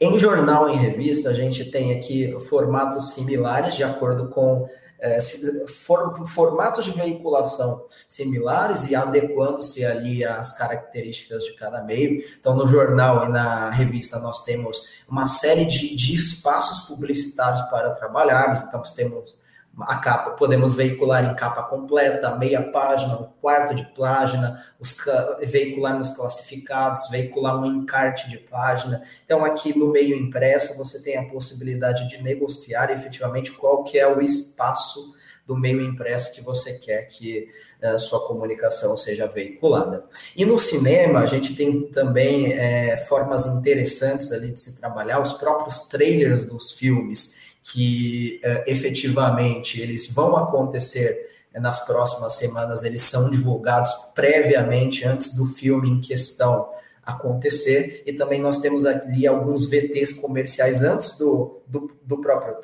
[0.00, 4.66] Em jornal, em revista, a gente tem aqui formatos similares de acordo com
[5.02, 5.18] é,
[5.66, 12.22] for, formatos de veiculação similares e adequando-se ali às características de cada meio.
[12.38, 17.90] Então, no jornal e na revista, nós temos uma série de, de espaços publicitários para
[17.90, 18.60] trabalharmos.
[18.60, 19.34] Então, nós temos
[19.80, 24.96] a capa, podemos veicular em capa completa, meia página, um quarto de página, os,
[25.42, 29.02] veicular nos classificados, veicular um encarte de página.
[29.24, 34.06] Então, aqui no meio impresso, você tem a possibilidade de negociar efetivamente qual que é
[34.06, 35.14] o espaço
[35.46, 37.48] do meio impresso que você quer que
[37.82, 40.04] a uh, sua comunicação seja veiculada.
[40.36, 45.32] E no cinema, a gente tem também é, formas interessantes ali de se trabalhar, os
[45.32, 53.02] próprios trailers dos filmes, que uh, efetivamente eles vão acontecer uh, nas próximas semanas, eles
[53.02, 56.68] são divulgados previamente antes do filme em questão
[57.04, 62.54] acontecer, e também nós temos ali alguns VTs comerciais antes do, do, do próprio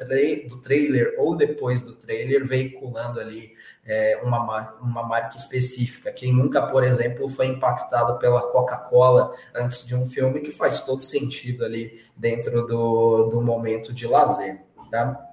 [0.48, 3.52] do trailer ou depois do trailer, veiculando ali
[3.84, 6.12] é, uma, uma marca específica.
[6.12, 11.00] Quem nunca, por exemplo, foi impactado pela Coca-Cola antes de um filme, que faz todo
[11.00, 14.60] sentido ali dentro do, do momento de lazer.
[14.90, 15.28] Tá?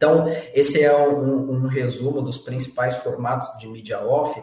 [0.00, 4.42] Então, esse é um, um, resumo dos principais formatos de mídia off.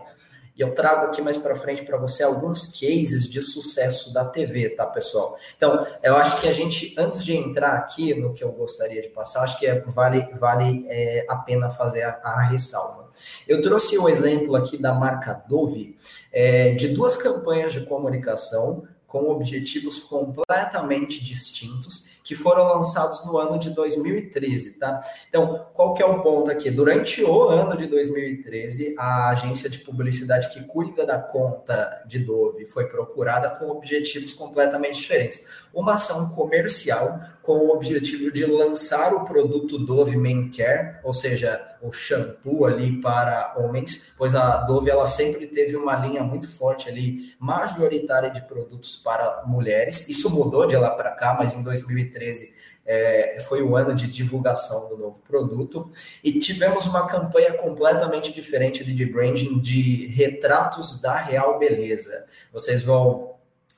[0.56, 4.70] E eu trago aqui mais para frente para você alguns cases de sucesso da TV,
[4.70, 5.36] tá, pessoal?
[5.56, 9.10] Então, eu acho que a gente, antes de entrar aqui no que eu gostaria de
[9.10, 13.10] passar, acho que é, vale, vale é, a pena fazer a, a, ressalva.
[13.48, 15.96] Eu trouxe o exemplo aqui da marca Dove,
[16.32, 23.58] é, de duas campanhas de comunicação com objetivos completamente distintos que foram lançados no ano
[23.58, 25.02] de 2013, tá?
[25.30, 26.70] Então, qual que é o ponto aqui?
[26.70, 32.66] Durante o ano de 2013, a agência de publicidade que cuida da conta de Dove
[32.66, 35.67] foi procurada com objetivos completamente diferentes.
[35.78, 41.78] Uma ação comercial com o objetivo de lançar o produto Dove Men Care, ou seja,
[41.84, 46.90] o shampoo ali para homens, pois a Dove ela sempre teve uma linha muito forte
[46.90, 50.10] ali, majoritária de produtos para mulheres.
[50.10, 52.56] Isso mudou de lá para cá, mas em 2013
[52.88, 55.90] é, foi o ano de divulgação do novo produto
[56.24, 62.26] e tivemos uma campanha completamente diferente de branding de retratos da real beleza.
[62.52, 63.27] Vocês vão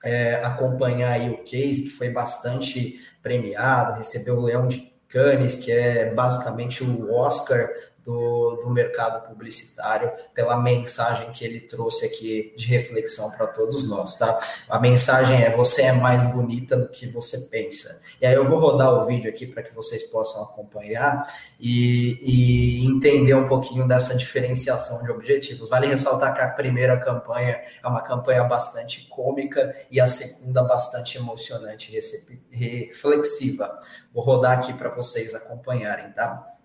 [0.03, 5.71] é, acompanhar aí o case que foi bastante premiado, recebeu o Leão de Cannes, que
[5.71, 7.69] é basicamente o Oscar
[8.09, 14.15] do, do mercado publicitário, pela mensagem que ele trouxe aqui de reflexão para todos nós,
[14.15, 14.39] tá?
[14.67, 18.01] A mensagem é: você é mais bonita do que você pensa.
[18.19, 21.23] E aí eu vou rodar o vídeo aqui para que vocês possam acompanhar
[21.59, 25.69] e, e, entender um pouquinho dessa diferenciação de objetivos.
[25.69, 31.15] Vale ressaltar que a primeira campanha é uma campanha bastante cômica e a segunda bastante
[31.17, 33.77] emocionante e reflexiva.
[34.11, 36.58] Vou rodar aqui para vocês acompanharem, tá?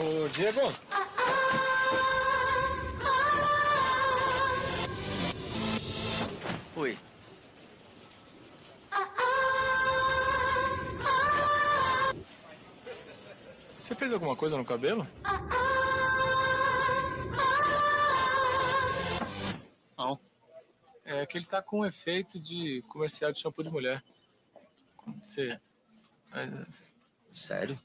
[0.00, 0.60] Ô, Diego.
[6.74, 6.98] Oi.
[13.76, 15.06] Você fez alguma coisa no cabelo?
[19.98, 20.18] Não.
[21.04, 24.02] É que ele tá com um efeito de comercial de shampoo de mulher.
[24.96, 25.60] Como você.
[27.34, 27.78] Sério?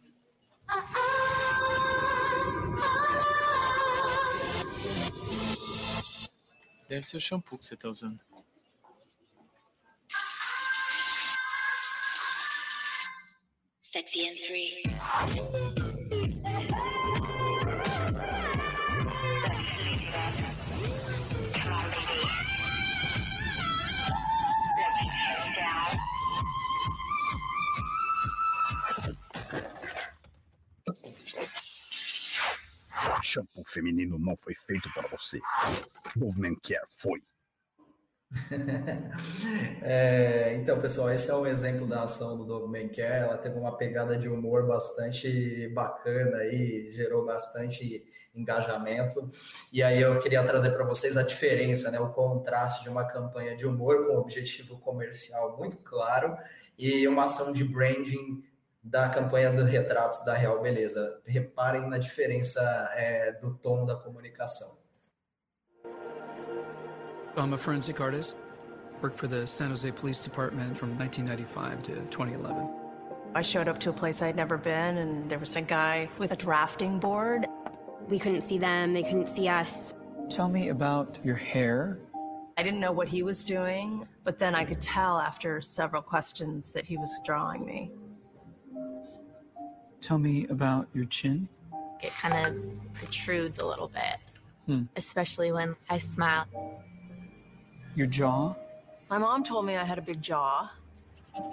[6.87, 7.75] Deve ser shampoo que você.
[13.81, 14.83] Sexy and free.
[33.35, 35.39] Shampoo feminino não foi feito para você.
[36.15, 37.21] Movement Care foi.
[39.81, 43.23] É, então, pessoal, esse é um exemplo da ação do Dogman Care.
[43.23, 49.29] Ela teve uma pegada de humor bastante bacana aí, gerou bastante engajamento.
[49.71, 53.55] E aí eu queria trazer para vocês a diferença, né, o contraste de uma campanha
[53.55, 56.35] de humor com objetivo comercial muito claro
[56.77, 58.43] e uma ação de branding
[58.85, 61.19] da campanha do Retratos da Real Beleza.
[61.25, 62.61] Reparem na diferença
[62.93, 64.77] é, do tom da comunicação.
[67.35, 68.37] I'm a forensic artist.
[69.01, 72.69] Worked for the San Jose Police Department from 1995 to 2011.
[73.33, 76.31] I showed up to a place I'd never been, and there was a guy with
[76.31, 77.45] a drafting board.
[78.07, 79.93] We couldn't see them, they couldn't see us.
[80.29, 81.99] Tell me about your hair.
[82.55, 86.71] I didn't know what he was doing, but then I could tell after several questions
[86.71, 87.91] that he was drawing me.
[90.01, 91.47] Tell me about your chin.
[92.01, 94.17] It kind of protrudes a little bit,
[94.67, 94.83] Hmm.
[94.95, 96.45] especially when I smile.
[97.95, 98.55] Your jaw.
[99.09, 100.71] My mom told me I had a big jaw.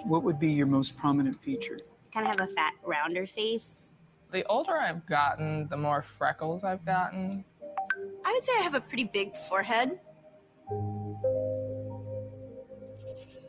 [0.05, 1.77] What would be your most prominent feature?
[2.13, 3.95] Kind of have a fat, rounder face.
[4.31, 7.45] The older I've gotten, the more freckles I've gotten.
[8.25, 9.99] I would say I have a pretty big forehead.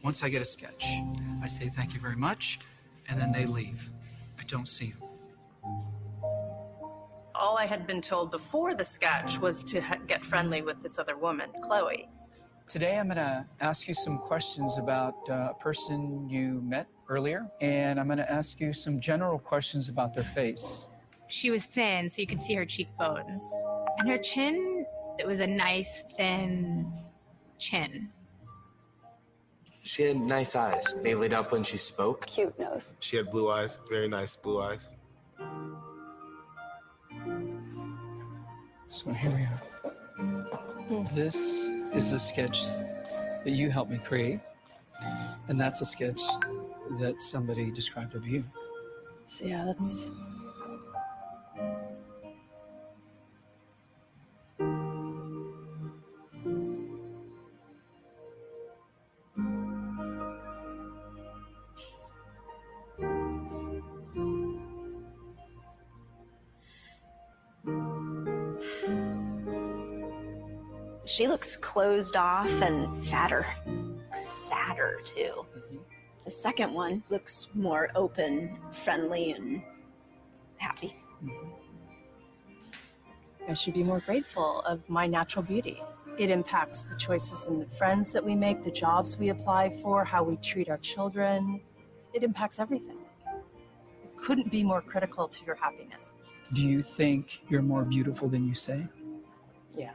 [0.03, 0.85] Once I get a sketch,
[1.43, 2.59] I say thank you very much,
[3.09, 3.91] and then they leave.
[4.55, 5.09] I don't see them.
[7.35, 10.97] All I had been told before the sketch was to ha- get friendly with this
[10.97, 12.09] other woman, Chloe.
[12.69, 17.49] Today, I'm going to ask you some questions about uh, a person you met earlier,
[17.61, 20.87] and I'm going to ask you some general questions about their face.
[21.27, 23.45] She was thin, so you could see her cheekbones.
[23.99, 24.87] And her chin,
[25.19, 26.93] it was a nice, thin
[27.59, 28.09] chin.
[29.87, 30.95] She had nice eyes.
[31.03, 32.25] They lit up when she spoke.
[32.25, 32.95] Cute nose.
[33.01, 34.89] She had blue eyes, very nice blue eyes.
[38.89, 41.07] So here we are.
[41.15, 41.37] This
[41.95, 44.41] is the sketch that you helped me create,
[45.49, 46.21] and that's a sketch
[46.99, 48.43] that somebody described of you.
[49.27, 50.09] So yeah, that's
[71.15, 73.47] She looks closed off and fatter,
[74.13, 75.47] sadder too.
[76.25, 79.63] The second one looks more open, friendly, and
[80.57, 80.97] happy.
[83.49, 85.81] I should be more grateful of my natural beauty.
[86.19, 90.05] It impacts the choices and the friends that we make, the jobs we apply for,
[90.05, 91.61] how we treat our children.
[92.13, 92.99] It impacts everything.
[94.03, 96.11] It couldn't be more critical to your happiness.
[96.55, 98.85] Do you think you're more beautiful than you say?
[99.77, 99.93] Yeah.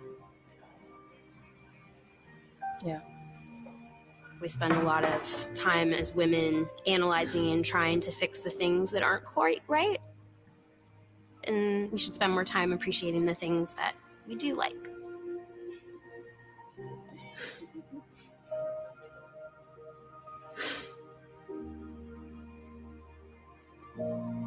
[2.85, 2.99] Yeah.
[4.41, 8.89] We spend a lot of time as women analyzing and trying to fix the things
[8.91, 9.99] that aren't quite right.
[11.43, 13.95] And we should spend more time appreciating the things that
[14.27, 14.89] we do like.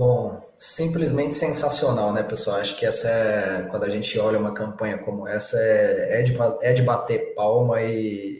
[0.00, 2.56] Bom, simplesmente sensacional, né, pessoal?
[2.56, 6.34] Acho que essa é, quando a gente olha uma campanha como essa, é, é, de,
[6.62, 7.92] é de bater palma e,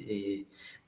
[0.08, 0.29] e,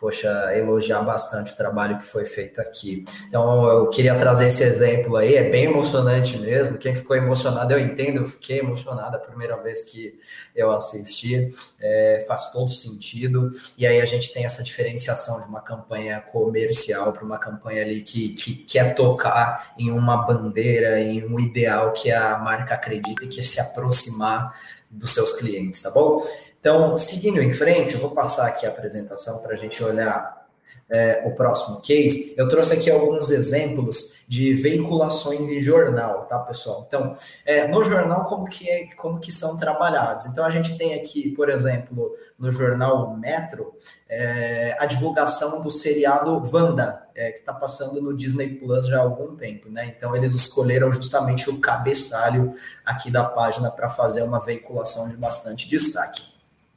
[0.02, 3.04] poxa, elogiar bastante o trabalho que foi feito aqui.
[3.28, 6.76] Então, eu queria trazer esse exemplo aí, é bem emocionante mesmo.
[6.76, 10.18] Quem ficou emocionado, eu entendo, eu fiquei emocionado a primeira vez que
[10.56, 13.48] eu assisti, é, faz todo sentido.
[13.78, 18.00] E aí a gente tem essa diferenciação de uma campanha comercial para uma campanha ali
[18.00, 23.28] que, que quer tocar em uma bandeira, em um ideal que a marca acredita e
[23.28, 24.52] quer se aproximar
[24.90, 26.20] dos seus clientes, tá bom?
[26.62, 30.46] Então, seguindo em frente, eu vou passar aqui a apresentação para a gente olhar
[30.88, 36.84] é, o próximo case, eu trouxe aqui alguns exemplos de veiculações em jornal, tá, pessoal?
[36.86, 40.26] Então, é, no jornal, como que, é, como que são trabalhados?
[40.26, 43.74] Então, a gente tem aqui, por exemplo, no jornal Metro,
[44.08, 49.02] é, a divulgação do seriado Wanda, é, que está passando no Disney Plus já há
[49.02, 49.86] algum tempo, né?
[49.96, 52.52] Então, eles escolheram justamente o cabeçalho
[52.84, 56.31] aqui da página para fazer uma veiculação de bastante destaque.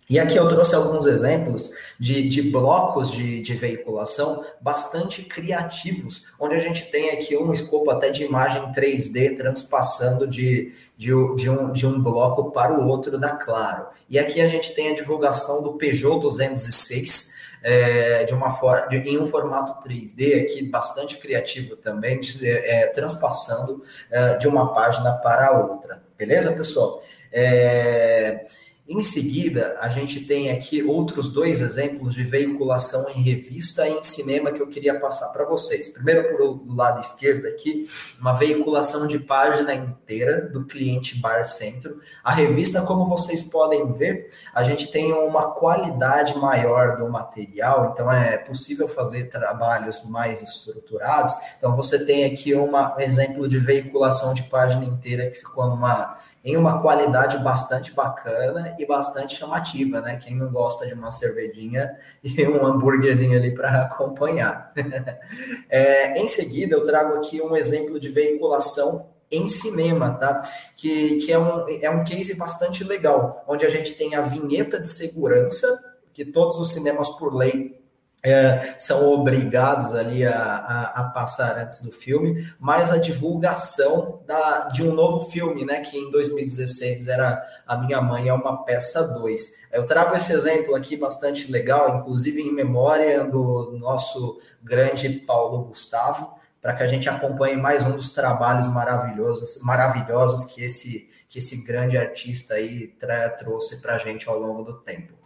[0.07, 6.53] E aqui eu trouxe alguns exemplos de, de blocos de, de, veiculação bastante criativos, onde
[6.53, 11.71] a gente tem aqui um escopo até de imagem 3D transpassando de, de, de, um,
[11.71, 13.87] de um bloco para o outro da Claro.
[14.07, 17.33] E aqui a gente tem a divulgação do Peugeot 206,
[17.63, 23.81] é, de uma forma, em um formato 3D aqui bastante criativo também, de, é, transpassando
[24.11, 26.03] é, de uma página para a outra.
[26.15, 27.01] Beleza, pessoal?
[27.31, 28.43] É,
[28.87, 34.03] em seguida, a gente tem aqui outros dois exemplos de veiculação em revista e em
[34.03, 35.89] cinema que eu queria passar para vocês.
[35.89, 37.87] Primeiro, por lado esquerdo aqui,
[38.21, 41.99] uma veiculação de página inteira do cliente Bar Centro.
[42.23, 48.11] A revista, como vocês podem ver, a gente tem uma qualidade maior do material, então
[48.11, 51.33] é possível fazer trabalhos mais estruturados.
[51.57, 56.19] Então, você tem aqui uma, um exemplo de veiculação de página inteira que ficou numa
[56.45, 60.15] em uma qualidade bastante bacana e bastante chamativa, né?
[60.15, 64.71] Quem não gosta de uma cervejinha e um hambúrguerzinho ali para acompanhar.
[65.67, 70.43] é, em seguida, eu trago aqui um exemplo de veiculação em cinema, tá?
[70.77, 74.79] Que, que é, um, é um case bastante legal, onde a gente tem a vinheta
[74.79, 75.67] de segurança,
[76.13, 77.83] que todos os cinemas, por lei,
[78.25, 84.67] é, são obrigados ali a, a, a, passar antes do filme, mas a divulgação da,
[84.69, 89.03] de um novo filme, né, que em 2016 era A Minha Mãe é uma Peça
[89.19, 89.67] 2.
[89.71, 96.33] Eu trago esse exemplo aqui bastante legal, inclusive em memória do nosso grande Paulo Gustavo,
[96.59, 101.63] para que a gente acompanhe mais um dos trabalhos maravilhosos, maravilhosos que esse, que esse
[101.63, 102.91] grande artista aí
[103.37, 105.24] trouxe para a gente ao longo do tempo.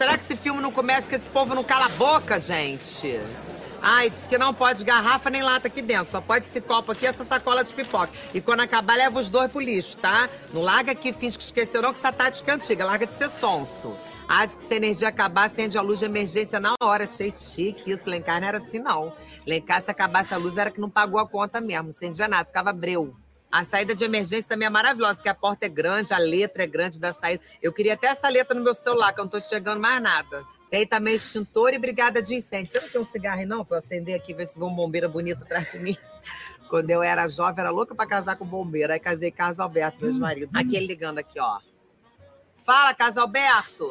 [0.00, 3.20] Será que esse filme não começa que esse povo não cala a boca, gente?
[3.82, 6.06] Ai, disse que não pode garrafa nem lata aqui dentro.
[6.06, 8.08] Só pode esse copo aqui essa sacola de pipoca.
[8.32, 10.30] E quando acabar, leva os dois pro lixo, tá?
[10.54, 12.86] Não larga aqui, finge que esqueceu não, que essa tática é antiga.
[12.86, 13.94] Larga de ser sonso.
[14.26, 17.04] Ah, diz que se a energia acabar, acende a luz de emergência na hora.
[17.04, 18.08] Achei chique isso.
[18.08, 19.12] Lencar não era assim, não.
[19.46, 21.82] Lencar, se acabasse a luz, era que não pagou a conta mesmo.
[21.82, 23.14] Não acendia nada, ficava breu.
[23.50, 26.66] A saída de emergência também é maravilhosa, porque a porta é grande, a letra é
[26.66, 27.42] grande da saída.
[27.60, 30.44] Eu queria até essa letra no meu celular, que eu não estou chegando mais nada.
[30.70, 32.70] Tem também extintor e brigada de incêndio.
[32.70, 35.08] Você não tem um cigarro não, para eu acender aqui, ver se vê um bombeiro
[35.08, 35.96] bonito atrás de mim?
[36.70, 38.92] Quando eu era jovem, era louca para casar com bombeiro.
[38.92, 40.20] Aí casei com Carlos Alberto, meus hum.
[40.20, 40.54] maridos.
[40.54, 41.58] Aqui ele ligando aqui, ó.
[42.58, 43.90] Fala, Carlos Alberto.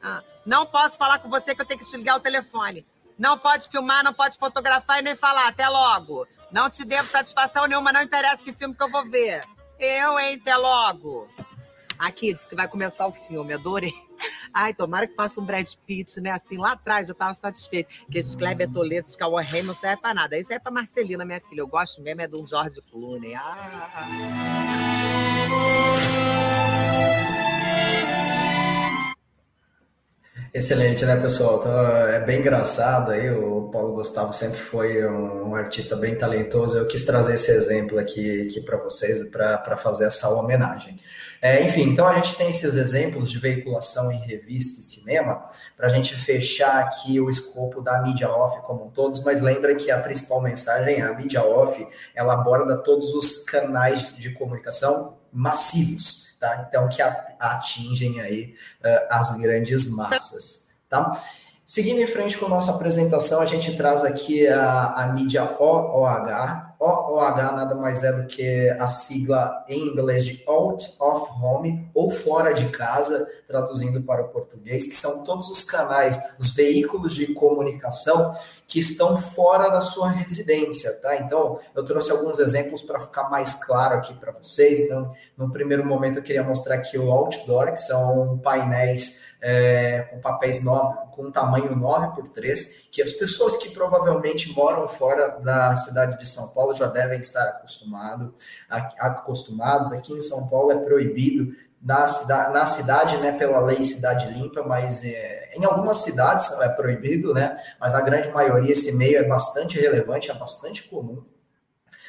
[0.00, 2.86] Ah, não posso falar com você que eu tenho que te ligar o telefone.
[3.18, 5.48] Não pode filmar, não pode fotografar e nem falar.
[5.48, 6.28] Até logo.
[6.50, 9.42] Não te devo satisfação nenhuma, não interessa que filme que eu vou ver.
[9.78, 11.28] Eu, hein, até logo.
[11.98, 13.92] Aqui, disse que vai começar o filme, adorei.
[14.52, 16.30] Ai, tomara que passe um Brad Pitt, né?
[16.30, 18.06] Assim, lá atrás eu tava satisfeito.
[18.10, 20.38] Que esses Kleber Toledo, esses Cauã não serve pra nada.
[20.38, 21.60] Isso é pra Marcelina, minha filha.
[21.60, 23.34] Eu gosto mesmo é de um George Clooney.
[23.34, 24.06] Ah.
[30.54, 31.58] Excelente, né, pessoal?
[31.60, 33.30] Então, é bem engraçado aí.
[33.30, 36.78] O Paulo Gustavo sempre foi um, um artista bem talentoso.
[36.78, 40.98] Eu quis trazer esse exemplo aqui, aqui para vocês, para fazer essa homenagem.
[41.42, 45.44] É, enfim, então a gente tem esses exemplos de veiculação em revista e cinema
[45.76, 49.74] para a gente fechar aqui o escopo da mídia off como um todos, mas lembra
[49.74, 56.25] que a principal mensagem, a mídia off, ela aborda todos os canais de comunicação massivos
[56.38, 56.66] tá?
[56.68, 61.20] Então, que atingem aí uh, as grandes massas, tá?
[61.64, 66.65] Seguindo em frente com a nossa apresentação, a gente traz aqui a, a mídia OOH,
[66.78, 72.10] OOH nada mais é do que a sigla em inglês de Out of Home, ou
[72.10, 77.32] fora de casa, traduzindo para o português, que são todos os canais, os veículos de
[77.34, 78.34] comunicação
[78.66, 81.16] que estão fora da sua residência, tá?
[81.16, 84.80] Então, eu trouxe alguns exemplos para ficar mais claro aqui para vocês.
[84.80, 90.20] Então, no primeiro momento, eu queria mostrar aqui o outdoor, que são painéis é, com
[90.20, 95.72] papéis 9, com tamanho 9 por 3, que as pessoas que provavelmente moram fora da
[95.76, 98.34] cidade de São Paulo já devem estar acostumado,
[98.68, 99.92] acostumados.
[99.92, 104.64] Aqui em São Paulo é proibido na cidade, na cidade, né, pela lei Cidade Limpa,
[104.64, 109.22] mas é, em algumas cidades é proibido, né, mas na grande maioria esse meio é
[109.22, 111.22] bastante relevante, é bastante comum.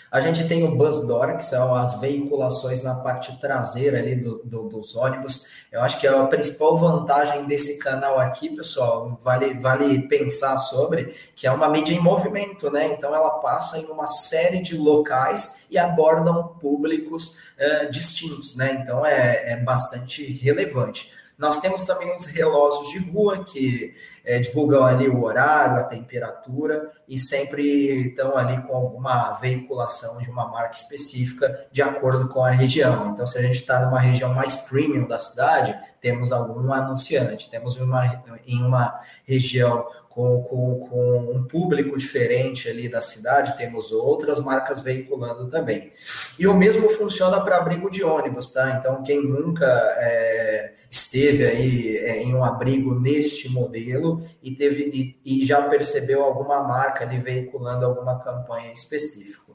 [0.10, 4.42] A gente tem o bus door, que são as veiculações na parte traseira ali do,
[4.44, 5.48] do, dos ônibus.
[5.70, 11.46] Eu acho que a principal vantagem desse canal aqui, pessoal, vale, vale pensar sobre, que
[11.46, 12.88] é uma mídia em movimento, né?
[12.88, 18.80] Então ela passa em uma série de locais e abordam públicos uh, distintos, né?
[18.82, 21.17] Então é, é bastante relevante.
[21.38, 23.94] Nós temos também os relógios de rua que
[24.26, 30.32] é, divulgam ali o horário, a temperatura e sempre estão ali com alguma veiculação de
[30.32, 33.12] uma marca específica de acordo com a região.
[33.12, 37.52] Então, se a gente está numa região mais premium da cidade, temos algum anunciante.
[37.52, 43.92] Temos uma, em uma região com, com, com um público diferente ali da cidade, temos
[43.92, 45.92] outras marcas veiculando também.
[46.40, 48.72] E o mesmo funciona para abrigo de ônibus, tá?
[48.80, 54.84] Então, quem nunca é, esteve aí é, em um abrigo neste modelo e teve
[55.26, 59.54] e, e, já percebeu alguma marca ali veiculando alguma campanha específica.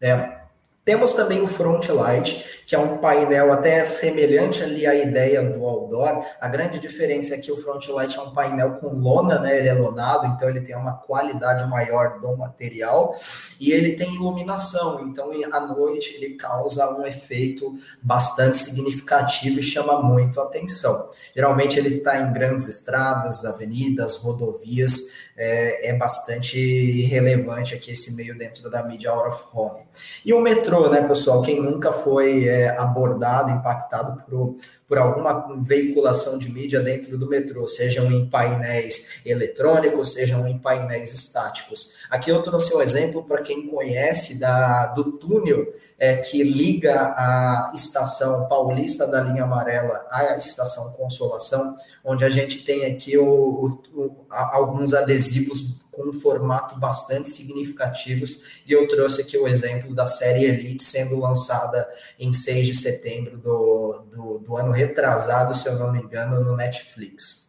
[0.00, 0.41] Né?
[0.84, 5.64] Temos também o front light, que é um painel até semelhante ali à ideia do
[5.64, 6.24] outdoor.
[6.40, 9.58] A grande diferença é que o front light é um painel com lona, né?
[9.58, 13.14] Ele é lonado, então ele tem uma qualidade maior do material
[13.60, 15.06] e ele tem iluminação.
[15.06, 21.10] Então, à noite ele causa um efeito bastante significativo e chama muito atenção.
[21.32, 28.36] Geralmente ele está em grandes estradas, avenidas, rodovias é, é, bastante relevante aqui esse meio
[28.36, 29.82] dentro da mídia out of home.
[30.24, 31.42] E o metrô, né, pessoal?
[31.42, 34.56] Quem nunca foi é, abordado, impactado por,
[34.88, 41.12] por alguma veiculação de mídia dentro do metrô, sejam em painéis eletrônicos, sejam em painéis
[41.12, 41.94] estáticos.
[42.10, 45.66] Aqui eu trouxe um exemplo para quem conhece da, do túnel
[45.98, 52.64] é, que liga a estação paulista da linha amarela à estação Consolação, onde a gente
[52.64, 59.20] tem aqui o, o, o, alguns adesivos com um formato bastante significativos, e eu trouxe
[59.20, 61.86] aqui o exemplo da série Elite sendo lançada
[62.18, 66.56] em 6 de setembro do, do, do ano retrasado, se eu não me engano, no
[66.56, 67.42] Netflix.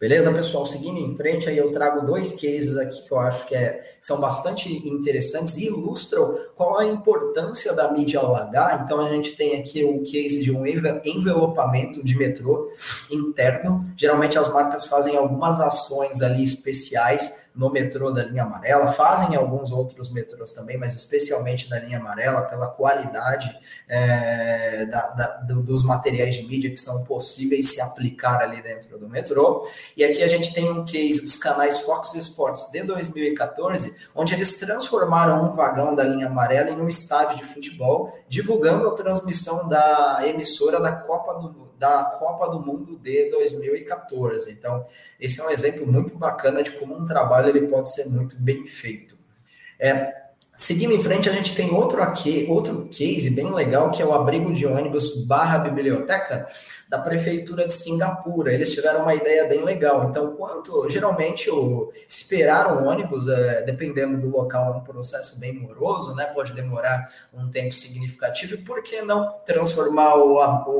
[0.00, 0.66] Beleza, pessoal?
[0.66, 4.20] Seguindo em frente, aí eu trago dois cases aqui que eu acho que, é, são
[4.20, 8.82] bastante interessantes e ilustram qual a importância da mídia ao H.
[8.84, 12.68] Então, a gente tem aqui o case de um envelopamento de metrô
[13.14, 13.84] interno.
[13.96, 19.70] Geralmente, as marcas fazem algumas ações ali especiais no metrô da linha amarela, fazem alguns
[19.70, 23.56] outros metrôs também, mas especialmente da linha amarela, pela qualidade
[23.88, 28.98] é, da, da, do, dos materiais de mídia que são possíveis se aplicar ali dentro
[28.98, 29.64] do metrô.
[29.96, 34.58] E aqui a gente tem um case dos canais Fox Sports de 2014, onde eles
[34.58, 40.22] transformaram um vagão da linha amarela em um estádio de futebol, divulgando a transmissão da
[40.24, 44.50] emissora da Copa do da Copa do Mundo de 2014.
[44.50, 44.86] Então,
[45.20, 48.66] esse é um exemplo muito bacana de como um trabalho ele pode ser muito bem
[48.66, 49.18] feito.
[49.78, 50.24] É,
[50.56, 54.14] Seguindo em frente, a gente tem outro aqui, outro case bem legal, que é o
[54.14, 56.46] abrigo de ônibus barra biblioteca
[56.94, 58.52] da prefeitura de Singapura.
[58.52, 60.08] Eles tiveram uma ideia bem legal.
[60.08, 65.52] Então, quanto geralmente o esperar um ônibus, é, dependendo do local, é um processo bem
[65.52, 66.26] moroso, né?
[66.26, 68.54] Pode demorar um tempo significativo.
[68.54, 70.38] E por que não transformar o,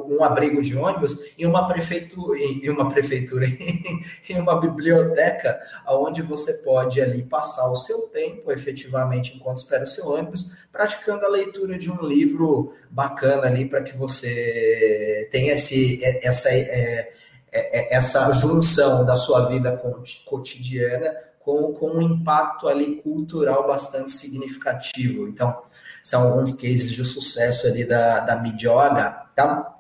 [0.09, 3.47] um abrigo de ônibus em uma prefeitura, em uma prefeitura,
[4.29, 5.59] em uma biblioteca,
[5.89, 11.25] onde você pode ali passar o seu tempo, efetivamente, enquanto espera o seu ônibus, praticando
[11.25, 17.13] a leitura de um livro bacana ali para que você tenha esse, essa, é,
[17.53, 19.81] é, essa junção da sua vida
[20.25, 25.29] cotidiana com, com um impacto ali cultural bastante significativo.
[25.29, 25.61] Então,
[26.03, 29.75] são alguns cases de sucesso ali da, da Midioga, tá?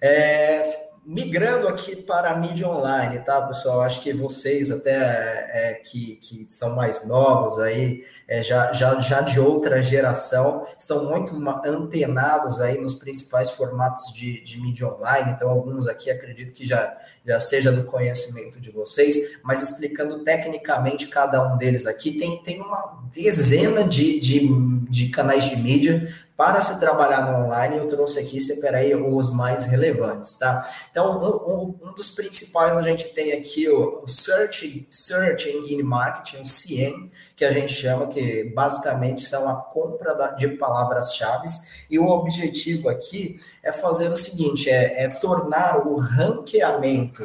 [0.00, 3.80] É, migrando aqui para a mídia online, tá, pessoal?
[3.80, 9.20] Acho que vocês, até é, que, que são mais novos aí, é, já, já, já
[9.20, 15.32] de outra geração, estão muito antenados aí nos principais formatos de, de mídia online.
[15.32, 16.96] Então, alguns aqui acredito que já,
[17.26, 22.60] já seja do conhecimento de vocês, mas explicando tecnicamente cada um deles aqui, tem, tem
[22.60, 24.48] uma dezena de, de,
[24.88, 29.66] de canais de mídia para se trabalhar no online, eu trouxe aqui, separei os mais
[29.66, 30.68] relevantes, tá?
[30.90, 35.82] Então, um, um, um dos principais a gente tem aqui o, o Search, Search Engine
[35.82, 41.46] Marketing, o CIEM, que a gente chama, que basicamente são a compra da, de palavras-chave,
[41.90, 47.22] e o objetivo aqui é fazer o seguinte, é, é tornar o ranqueamento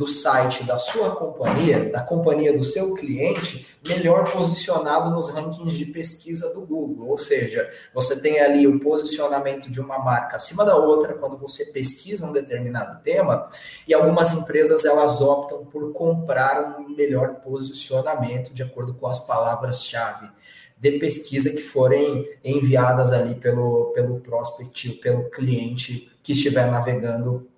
[0.00, 5.84] do site da sua companhia, da companhia do seu cliente, melhor posicionado nos rankings de
[5.92, 7.10] pesquisa do Google.
[7.10, 11.66] Ou seja, você tem ali o posicionamento de uma marca acima da outra quando você
[11.66, 13.46] pesquisa um determinado tema,
[13.86, 20.30] e algumas empresas elas optam por comprar um melhor posicionamento de acordo com as palavras-chave
[20.78, 27.49] de pesquisa que forem enviadas ali pelo, pelo prospect, pelo cliente que estiver navegando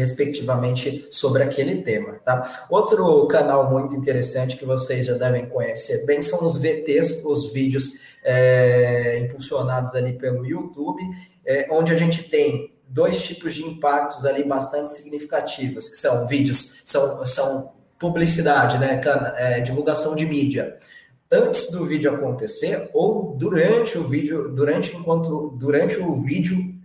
[0.00, 2.66] respectivamente sobre aquele tema, tá?
[2.68, 8.00] Outro canal muito interessante que vocês já devem conhecer bem são os VTs, os vídeos
[8.24, 11.02] é, impulsionados ali pelo YouTube,
[11.46, 16.82] é, onde a gente tem dois tipos de impactos ali bastante significativos, que são vídeos,
[16.84, 19.00] são, são publicidade, né,
[19.36, 20.76] é, divulgação de mídia,
[21.30, 26.79] antes do vídeo acontecer ou durante o vídeo, durante enquanto durante o vídeo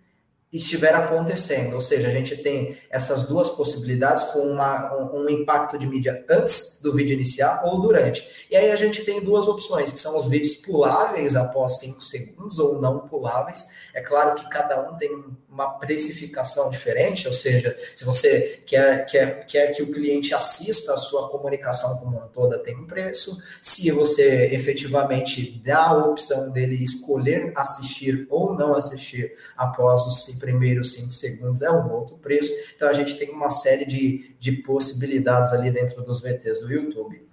[0.51, 1.73] estiver acontecendo.
[1.73, 6.25] Ou seja, a gente tem essas duas possibilidades com uma, um, um, impacto de mídia
[6.29, 8.27] antes do vídeo iniciar ou durante.
[8.49, 12.59] E aí a gente tem duas opções, que são os vídeos puláveis após 5 segundos
[12.59, 13.65] ou não puláveis.
[13.93, 15.11] É claro que cada um tem
[15.55, 20.97] uma precificação diferente, ou seja, se você quer, quer, quer que o cliente assista a
[20.97, 23.41] sua comunicação como uma toda, tem um preço.
[23.61, 30.91] Se você efetivamente dá a opção dele escolher assistir ou não assistir após os primeiros
[30.91, 32.51] cinco segundos, é um outro preço.
[32.75, 37.25] Então a gente tem uma série de, de possibilidades ali dentro dos VTs do YouTube.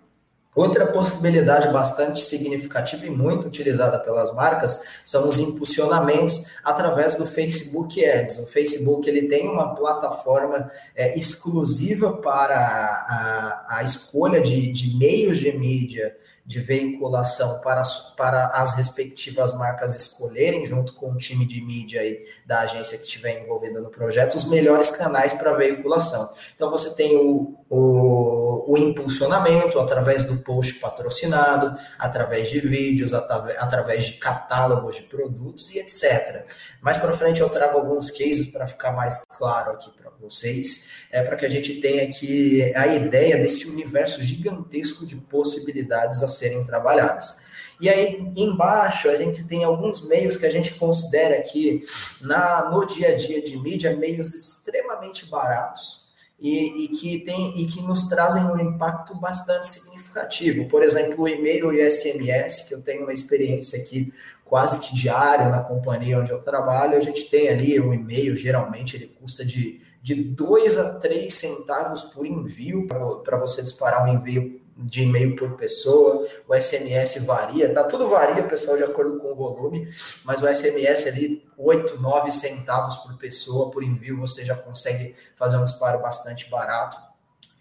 [0.55, 8.05] Outra possibilidade bastante significativa e muito utilizada pelas marcas são os impulsionamentos através do Facebook
[8.05, 8.39] Ads.
[8.39, 15.39] O Facebook ele tem uma plataforma é, exclusiva para a, a escolha de, de meios
[15.39, 16.15] de mídia
[16.53, 17.83] de veiculação para,
[18.17, 23.05] para as respectivas marcas escolherem, junto com o time de mídia aí da agência que
[23.05, 26.31] estiver envolvida no projeto, os melhores canais para veiculação.
[26.55, 34.05] Então, você tem o, o, o, impulsionamento através do post patrocinado, através de vídeos, através
[34.05, 36.45] de catálogos de produtos e etc.
[36.83, 41.23] Mais para frente eu trago alguns cases para ficar mais claro aqui para vocês, é
[41.23, 46.65] para que a gente tenha aqui a ideia desse universo gigantesco de possibilidades a serem
[46.65, 47.41] trabalhadas.
[47.81, 51.83] E aí, embaixo, a gente tem alguns meios que a gente considera aqui
[52.21, 56.07] na, no dia a dia de mídia, meios extremamente baratos
[56.39, 60.69] e, e, que, tem, e que nos trazem um impacto bastante significativo.
[60.69, 64.13] Por exemplo, o e-mail e SMS, que eu tenho uma experiência aqui
[64.45, 68.37] quase que diária na companhia onde eu trabalho, a gente tem ali o um e-mail,
[68.37, 74.13] geralmente ele custa de de 2 a 3 centavos por envio para você disparar um
[74.13, 77.85] envio de e-mail por pessoa, o SMS varia, tá?
[77.85, 79.89] Tudo varia, pessoal, de acordo com o volume,
[80.25, 85.57] mas o SMS ali, 8, 9 centavos por pessoa por envio, você já consegue fazer
[85.57, 86.97] um disparo bastante barato.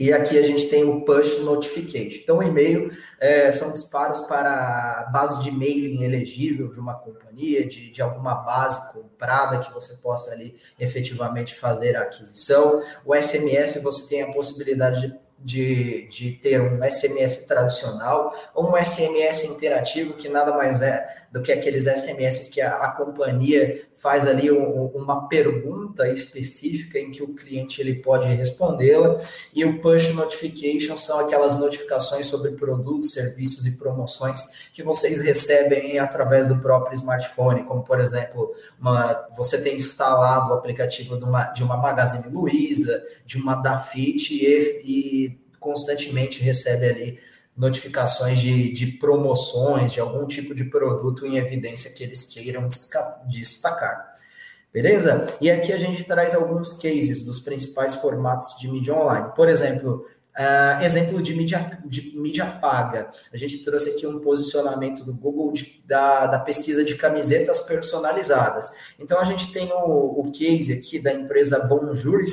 [0.01, 2.21] E aqui a gente tem o push notification.
[2.23, 8.01] Então, e-mail é, são disparos para base de mailing elegível de uma companhia, de, de
[8.01, 12.81] alguma base comprada que você possa ali efetivamente fazer a aquisição.
[13.05, 18.77] O SMS você tem a possibilidade de de, de ter um SMS tradicional ou um
[18.77, 24.27] SMS interativo, que nada mais é do que aqueles SMS que a, a companhia faz
[24.27, 29.19] ali um, uma pergunta específica em que o cliente ele pode respondê-la,
[29.53, 34.41] e o push notification são aquelas notificações sobre produtos, serviços e promoções
[34.73, 40.53] que vocês recebem através do próprio smartphone, como por exemplo, uma, você tem instalado o
[40.53, 47.19] aplicativo de uma, de uma Magazine Luiza, de uma Dafit e, e constantemente recebe ali
[47.55, 52.67] notificações de, de promoções, de algum tipo de produto em evidência que eles queiram
[53.27, 54.13] destacar.
[54.73, 55.27] Beleza?
[55.41, 59.33] E aqui a gente traz alguns cases dos principais formatos de mídia online.
[59.35, 60.05] Por exemplo,
[60.37, 63.09] uh, exemplo de mídia, de mídia paga.
[63.33, 68.93] A gente trouxe aqui um posicionamento do Google de, da, da pesquisa de camisetas personalizadas.
[68.97, 72.23] Então a gente tem o, o case aqui da empresa Bonjour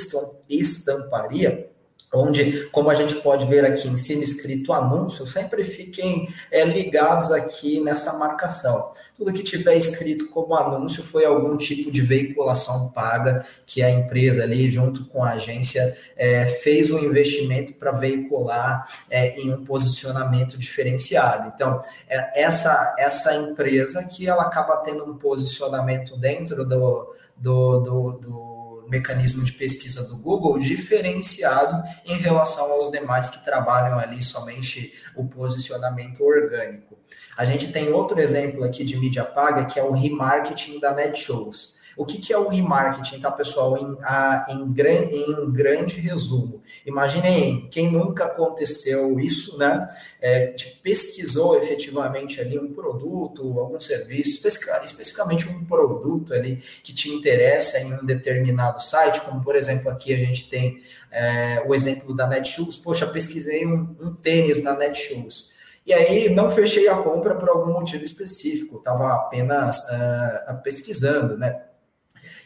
[0.49, 1.68] Estamparia,
[2.13, 7.31] onde, como a gente pode ver aqui em cima escrito anúncio, sempre fiquem é, ligados
[7.31, 8.91] aqui nessa marcação.
[9.15, 14.43] Tudo que tiver escrito como anúncio foi algum tipo de veiculação paga que a empresa
[14.43, 20.57] ali, junto com a agência, é, fez um investimento para veicular é, em um posicionamento
[20.57, 21.51] diferenciado.
[21.53, 28.11] Então, é, essa, essa empresa que ela acaba tendo um posicionamento dentro do, do, do,
[28.13, 28.58] do
[28.89, 35.25] mecanismo de pesquisa do Google diferenciado em relação aos demais que trabalham ali somente o
[35.25, 36.97] posicionamento orgânico.
[37.37, 41.78] A gente tem outro exemplo aqui de mídia paga, que é o remarketing da Netshows.
[41.99, 43.77] O que, que é o remarketing, tá, pessoal?
[43.77, 46.61] Em, a, em, gran, em grande resumo.
[46.85, 49.85] Imaginem, quem nunca aconteceu isso, né?
[50.21, 57.79] É, pesquisou efetivamente ali um produto, algum serviço, especificamente um produto ali que te interessa
[57.79, 60.79] em um determinado site, como por exemplo aqui a gente tem
[61.11, 62.77] é, o exemplo da Netshoes.
[62.77, 65.49] Poxa, pesquisei um, um tênis na Netshoes.
[65.85, 71.65] E aí não fechei a compra por algum motivo específico, estava apenas uh, pesquisando, né?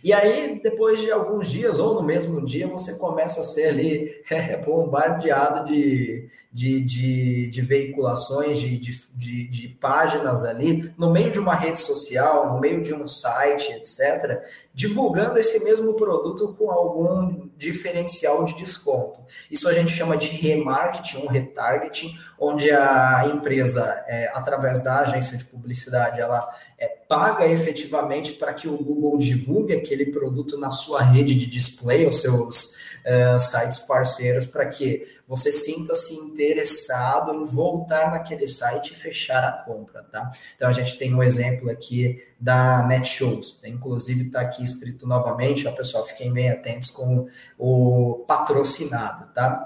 [0.03, 4.11] E aí, depois de alguns dias, ou no mesmo dia, você começa a ser ali
[4.29, 11.39] é, bombardeado de, de, de, de veiculações, de, de, de, páginas ali, no meio de
[11.39, 14.41] uma rede social, no meio de um site, etc.,
[14.73, 19.21] divulgando esse mesmo produto com algum diferencial de desconto.
[19.49, 25.37] Isso a gente chama de remarketing, um retargeting, onde a empresa, é, através da agência
[25.37, 26.49] de publicidade, ela
[26.83, 32.05] é, paga efetivamente para que o Google divulgue aquele produto na sua rede de display,
[32.05, 32.73] os seus
[33.05, 39.51] uh, sites parceiros, para que você sinta-se interessado em voltar naquele site e fechar a
[39.63, 40.29] compra, tá?
[40.55, 45.71] Então a gente tem um exemplo aqui da Netshows, inclusive está aqui escrito novamente, ó,
[45.71, 47.27] pessoal, fiquem bem atentos com
[47.57, 49.65] o patrocinado, tá?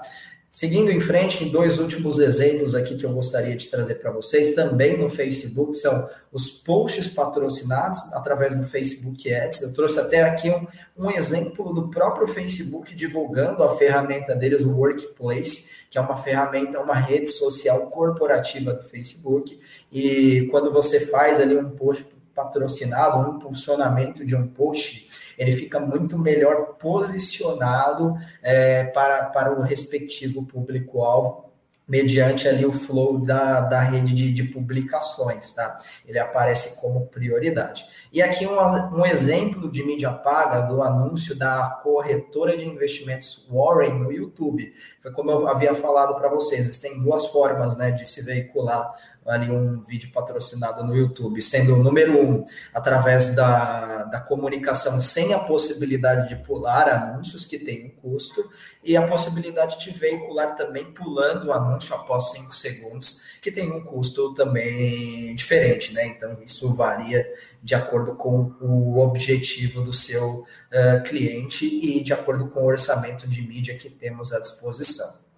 [0.50, 4.96] Seguindo em frente, dois últimos exemplos aqui que eu gostaria de trazer para vocês, também
[4.96, 9.62] no Facebook, são os posts patrocinados através do Facebook Ads.
[9.62, 14.74] Eu trouxe até aqui um, um exemplo do próprio Facebook divulgando a ferramenta deles, o
[14.74, 19.60] Workplace, que é uma ferramenta, uma rede social corporativa do Facebook.
[19.92, 25.78] E quando você faz ali um post patrocinado, um impulsionamento de um post, ele fica
[25.78, 31.48] muito melhor posicionado é, para, para o respectivo público-alvo
[31.88, 35.78] mediante ali o flow da, da rede de, de, publicações, tá?
[36.06, 37.86] Ele aparece como prioridade.
[38.12, 38.58] E aqui um,
[38.94, 44.70] um exemplo de mídia paga do anúncio da corretora de investimentos Warren no YouTube.
[45.00, 48.92] Foi como eu havia falado para vocês, existem duas formas né, de se veicular
[49.28, 55.34] ali um vídeo patrocinado no YouTube, sendo o número um, através da, da comunicação sem
[55.34, 58.48] a possibilidade de pular anúncios, que tem um custo,
[58.82, 63.82] e a possibilidade de veicular também pulando o anúncio após cinco segundos, que tem um
[63.82, 66.06] custo também diferente, né?
[66.06, 67.26] Então, isso varia
[67.62, 73.28] de acordo com o objetivo do seu uh, cliente e de acordo com o orçamento
[73.28, 75.28] de mídia que temos à disposição.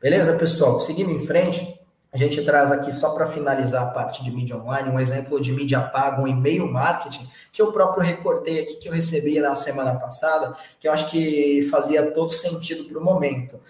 [0.00, 0.78] Beleza, pessoal?
[0.78, 1.80] Seguindo em frente,
[2.16, 5.52] a gente traz aqui, só para finalizar a parte de mídia online, um exemplo de
[5.52, 9.94] mídia paga, um e-mail marketing, que eu próprio recortei aqui, que eu recebi na semana
[9.94, 13.60] passada, que eu acho que fazia todo sentido para o momento.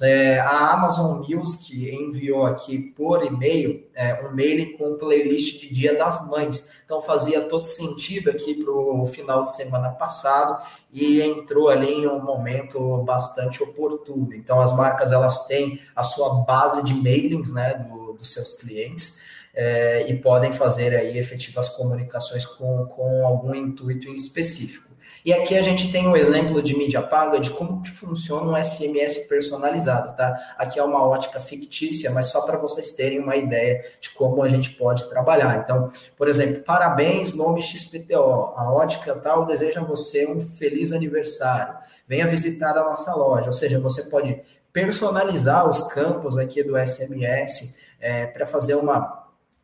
[0.00, 5.96] É, a Amazon Music enviou aqui por e-mail é, um mail com playlist de Dia
[5.96, 6.82] das Mães.
[6.84, 12.06] Então fazia todo sentido aqui para o final de semana passado e entrou ali em
[12.06, 14.32] um momento bastante oportuno.
[14.34, 17.74] Então as marcas elas têm a sua base de mailings, né?
[18.22, 19.20] Do, dos seus clientes
[19.52, 24.90] é, e podem fazer aí efetivas comunicações com, com algum intuito em específico.
[25.24, 28.56] E aqui a gente tem um exemplo de mídia paga de como que funciona um
[28.56, 30.34] SMS personalizado, tá?
[30.56, 34.48] Aqui é uma ótica fictícia, mas só para vocês terem uma ideia de como a
[34.48, 35.58] gente pode trabalhar.
[35.58, 41.74] Então, por exemplo, parabéns, nome XPTO, a ótica tal deseja a você um feliz aniversário.
[42.08, 44.40] Venha visitar a nossa loja, ou seja, você pode
[44.72, 49.22] personalizar os campos aqui do SMS é, para fazer uma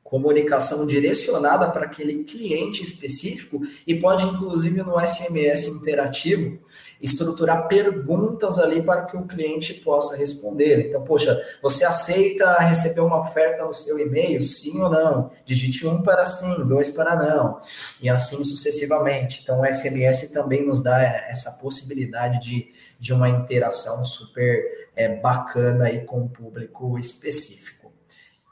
[0.09, 6.59] comunicação direcionada para aquele cliente específico e pode, inclusive, no SMS interativo,
[6.99, 10.89] estruturar perguntas ali para que o cliente possa responder.
[10.89, 14.41] Então, poxa, você aceita receber uma oferta no seu e-mail?
[14.41, 15.31] Sim ou não?
[15.45, 17.61] Digite um para sim, dois para não,
[18.01, 19.41] e assim sucessivamente.
[19.43, 25.85] Então, o SMS também nos dá essa possibilidade de, de uma interação super é, bacana
[25.85, 27.78] aí com o público específico.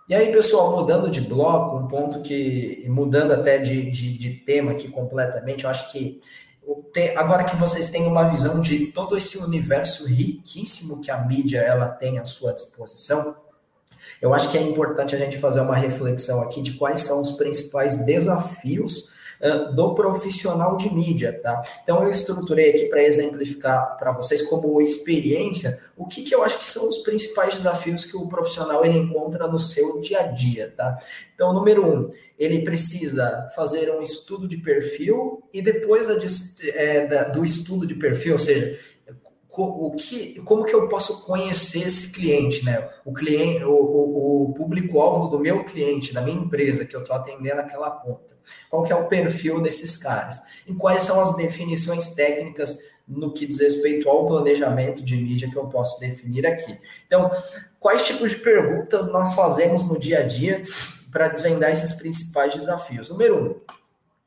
[0.08, 4.70] E aí, pessoal, mudando de bloco, um ponto que, mudando até de, de, de tema
[4.70, 6.20] aqui completamente, eu acho que
[7.16, 11.88] agora que vocês têm uma visão de todo esse universo riquíssimo que a mídia ela
[11.88, 13.36] tem à sua disposição,
[14.22, 17.32] eu acho que é importante a gente fazer uma reflexão aqui de quais são os
[17.32, 19.10] principais desafios
[19.74, 21.62] do profissional de mídia, tá?
[21.82, 26.58] Então eu estruturei aqui para exemplificar para vocês como experiência o que, que eu acho
[26.58, 30.72] que são os principais desafios que o profissional ele encontra no seu dia a dia,
[30.76, 30.98] tá?
[31.34, 36.16] Então, número um, ele precisa fazer um estudo de perfil e depois da,
[36.74, 38.78] é, da, do estudo de perfil, ou seja,
[39.62, 42.88] o que, como que eu posso conhecer esse cliente, né?
[43.04, 47.14] O cliente, o, o, o público-alvo do meu cliente, da minha empresa que eu estou
[47.16, 48.36] atendendo aquela conta.
[48.68, 50.40] Qual que é o perfil desses caras?
[50.66, 55.56] E quais são as definições técnicas no que diz respeito ao planejamento de mídia que
[55.56, 56.78] eu posso definir aqui?
[57.06, 57.30] Então,
[57.78, 60.62] quais tipos de perguntas nós fazemos no dia a dia
[61.10, 63.08] para desvendar esses principais desafios?
[63.08, 63.60] Número um,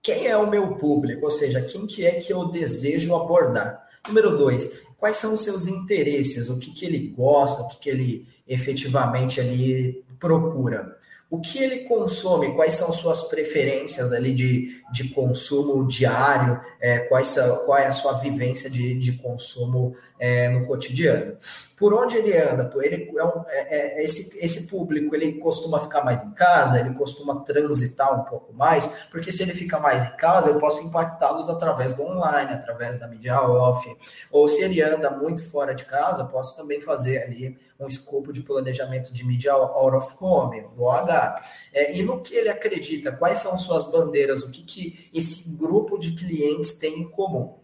[0.02, 1.26] quem é o meu público?
[1.26, 3.88] Ou seja, quem que é que eu desejo abordar?
[4.08, 6.50] Número dois, quais são os seus interesses?
[6.50, 7.62] O que, que ele gosta?
[7.62, 11.00] O que, que ele efetivamente ali procura?
[11.30, 17.28] o que ele consome, quais são suas preferências ali de, de consumo diário, é, quais
[17.28, 21.36] são, qual é a sua vivência de, de consumo é, no cotidiano.
[21.80, 22.70] Por onde ele anda?
[22.82, 26.94] Ele é, um, é, é, esse, esse público ele costuma ficar mais em casa, ele
[26.94, 31.48] costuma transitar um pouco mais, porque se ele fica mais em casa, eu posso impactá-los
[31.48, 33.88] através do online, através da mídia off,
[34.30, 38.42] ou se ele anda muito fora de casa, posso também fazer ali um escopo de
[38.42, 41.42] planejamento de mídia out of home, OH.
[41.74, 45.98] É, e no que ele acredita, quais são suas bandeiras, o que, que esse grupo
[45.98, 47.59] de clientes tem em comum.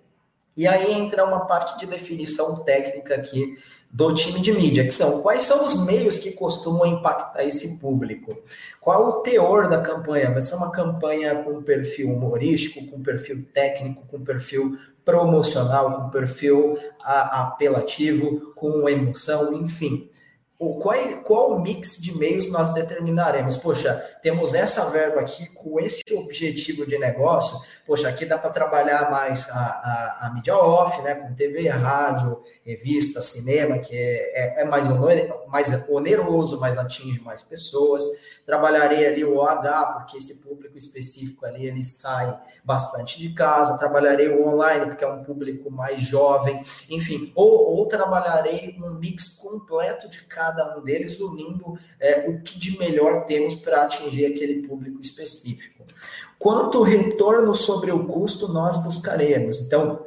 [0.55, 3.55] E aí entra uma parte de definição técnica aqui
[3.91, 8.37] do time de mídia, que são quais são os meios que costumam impactar esse público?
[8.79, 10.31] Qual o teor da campanha?
[10.31, 16.77] Vai ser uma campanha com perfil humorístico, com perfil técnico, com perfil promocional, com perfil
[17.01, 20.09] apelativo, com emoção, enfim
[20.57, 23.57] o qual, qual mix de meios nós determinaremos?
[23.57, 27.59] Poxa, temos essa verba aqui com esse objetivo de negócio.
[27.85, 31.13] Poxa, aqui dá para trabalhar mais a, a, a, mídia off, né?
[31.15, 34.87] Com TV, rádio, revista, cinema, que é, é, é mais,
[35.47, 38.03] mais oneroso, mas atinge mais pessoas.
[38.45, 43.77] Trabalharei ali o OH, porque esse público específico ali ele sai bastante de casa.
[43.77, 46.61] Trabalharei o online, porque é um público mais jovem.
[46.89, 52.41] Enfim, ou, ou trabalharei um mix completo de cada cada um deles, unindo é, o
[52.41, 55.83] que de melhor temos para atingir aquele público específico.
[56.37, 59.61] Quanto retorno sobre o custo nós buscaremos?
[59.61, 60.05] Então,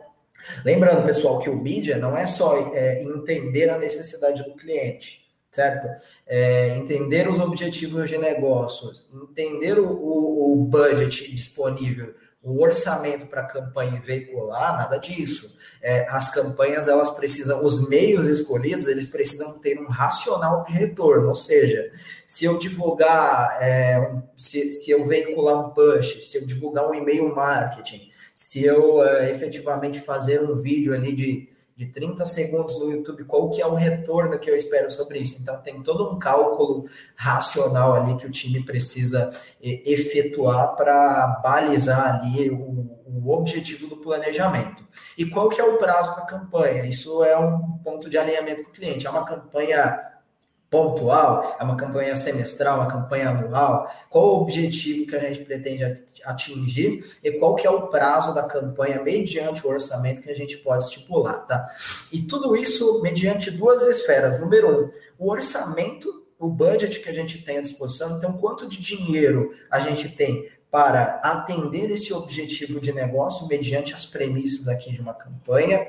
[0.65, 5.89] lembrando, pessoal, que o mídia não é só é, entender a necessidade do cliente certo?
[6.27, 13.41] É, entender os objetivos de negócios, entender o, o, o budget disponível, o orçamento para
[13.41, 19.59] a campanha veicular, nada disso é, as campanhas elas precisam, os meios escolhidos, eles precisam
[19.59, 21.91] ter um racional de retorno, ou seja,
[22.27, 27.35] se eu divulgar, é, se, se eu veicular um push, se eu divulgar um e-mail
[27.35, 31.49] marketing, se eu é, efetivamente fazer um vídeo ali de,
[31.79, 35.41] de 30 segundos no YouTube, qual que é o retorno que eu espero sobre isso?
[35.41, 39.31] Então tem todo um cálculo racional ali que o time precisa
[39.63, 44.87] efetuar para balizar ali o o objetivo do planejamento.
[45.17, 46.85] E qual que é o prazo da campanha?
[46.85, 49.07] Isso é um ponto de alinhamento com o cliente.
[49.07, 49.99] É uma campanha
[50.71, 51.57] pontual?
[51.59, 53.91] É uma campanha semestral, uma campanha anual?
[54.11, 58.43] Qual o objetivo que a gente pretende atingir e qual que é o prazo da
[58.43, 61.69] campanha mediante o orçamento que a gente pode estipular, tá?
[62.13, 64.39] E tudo isso mediante duas esferas.
[64.41, 68.81] Número um, o orçamento o budget que a gente tem à disposição, então quanto de
[68.81, 75.01] dinheiro a gente tem para atender esse objetivo de negócio mediante as premissas aqui de
[75.01, 75.87] uma campanha,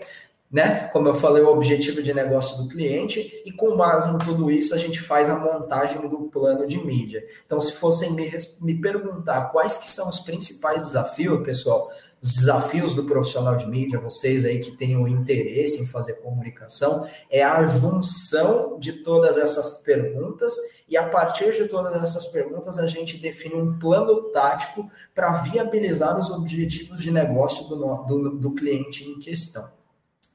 [0.52, 0.88] né?
[0.88, 4.74] Como eu falei, o objetivo de negócio do cliente, e com base em tudo isso,
[4.74, 7.24] a gente faz a montagem do plano de mídia.
[7.46, 11.92] Então, se fossem me, me perguntar quais que são os principais desafios, pessoal,
[12.22, 17.44] os desafios do profissional de mídia, vocês aí que tenham interesse em fazer comunicação, é
[17.44, 20.54] a junção de todas essas perguntas
[20.90, 26.18] e a partir de todas essas perguntas a gente define um plano tático para viabilizar
[26.18, 29.79] os objetivos de negócio do, do, do cliente em questão.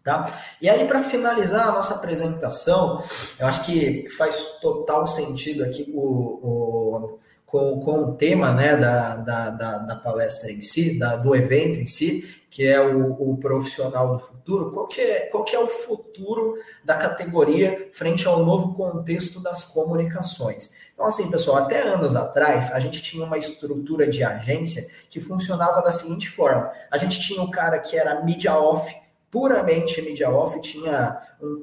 [0.05, 0.27] Tá?
[0.61, 3.03] E aí, para finalizar a nossa apresentação,
[3.41, 9.17] eu acho que faz total sentido aqui o, o com, com o tema né, da,
[9.17, 13.37] da, da, da palestra em si, da, do evento em si, que é o, o,
[13.37, 18.45] profissional do futuro, qual que, é, qual que é o futuro da categoria frente ao
[18.45, 20.73] novo contexto das comunicações?
[20.93, 25.81] Então, assim, pessoal, até anos atrás, a gente tinha uma estrutura de agência que funcionava
[25.81, 28.93] da seguinte forma: a gente tinha o cara que era mídia off,
[29.35, 31.61] puramente mídia off, tinha um,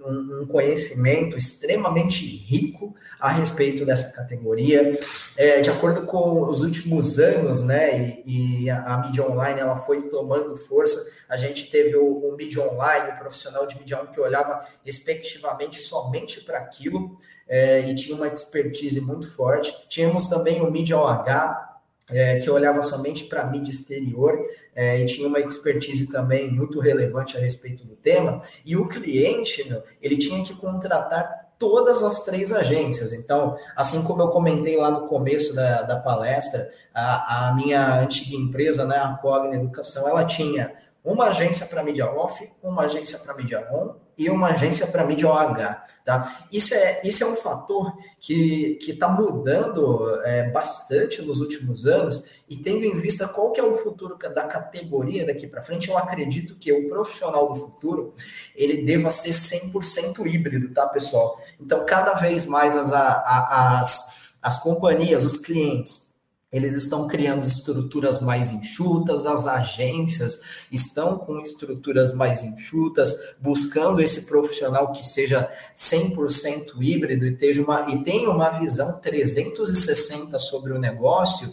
[0.00, 4.98] um, um, conhecimento extremamente rico a respeito dessa categoria.
[5.36, 9.76] É, de acordo com os últimos anos, né, e, e a, a, mídia online ela
[9.76, 14.12] foi tomando força, a gente teve o, o mídia online, o profissional de mídia online
[14.12, 17.16] que olhava respectivamente somente para aquilo
[17.48, 19.72] é, e tinha uma expertise muito forte.
[19.88, 21.75] Tínhamos também o mídia OH,
[22.10, 24.38] é, que olhava somente para a mídia exterior
[24.74, 28.40] é, e tinha uma expertise também muito relevante a respeito do tema.
[28.64, 33.12] E o cliente, meu, ele tinha que contratar todas as três agências.
[33.12, 38.36] Então, assim como eu comentei lá no começo da, da palestra, a, a minha antiga
[38.36, 43.34] empresa, né, a Cogna Educação, ela tinha uma agência para mídia off, uma agência para
[43.34, 46.46] mídia on e uma agência para mídia OH, tá?
[46.50, 52.56] Isso é, isso é um fator que está mudando é, bastante nos últimos anos e
[52.56, 56.54] tendo em vista qual que é o futuro da categoria daqui para frente, eu acredito
[56.54, 58.14] que o profissional do futuro,
[58.54, 61.38] ele deva ser 100% híbrido, tá, pessoal?
[61.60, 66.05] Então, cada vez mais as, as, as companhias, os clientes,
[66.52, 70.40] eles estão criando estruturas mais enxutas, as agências
[70.70, 77.90] estão com estruturas mais enxutas, buscando esse profissional que seja 100% híbrido e, tenha uma,
[77.90, 81.52] e tenha uma visão 360 sobre o negócio,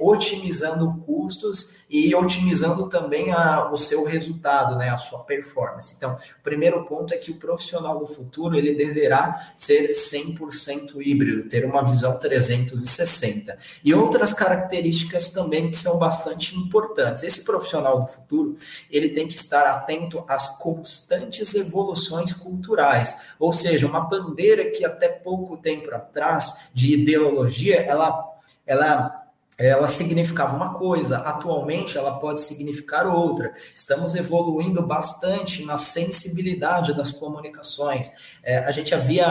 [0.00, 5.94] otimizando custos e otimizando também a, o seu resultado, né, a sua performance.
[5.94, 11.48] Então, o primeiro ponto é que o profissional do futuro ele deverá ser 100% híbrido,
[11.48, 13.56] ter uma visão 360.
[13.84, 17.22] E outras características também que são bastante importantes.
[17.22, 18.54] Esse profissional do futuro,
[18.90, 25.08] ele tem que estar atento às constantes evoluções culturais, ou seja, uma bandeira que até
[25.08, 28.32] pouco tempo atrás de ideologia, ela
[28.66, 29.15] ela
[29.58, 33.52] ela significava uma coisa, atualmente ela pode significar outra.
[33.72, 38.10] Estamos evoluindo bastante na sensibilidade das comunicações.
[38.42, 39.26] É, a gente havia,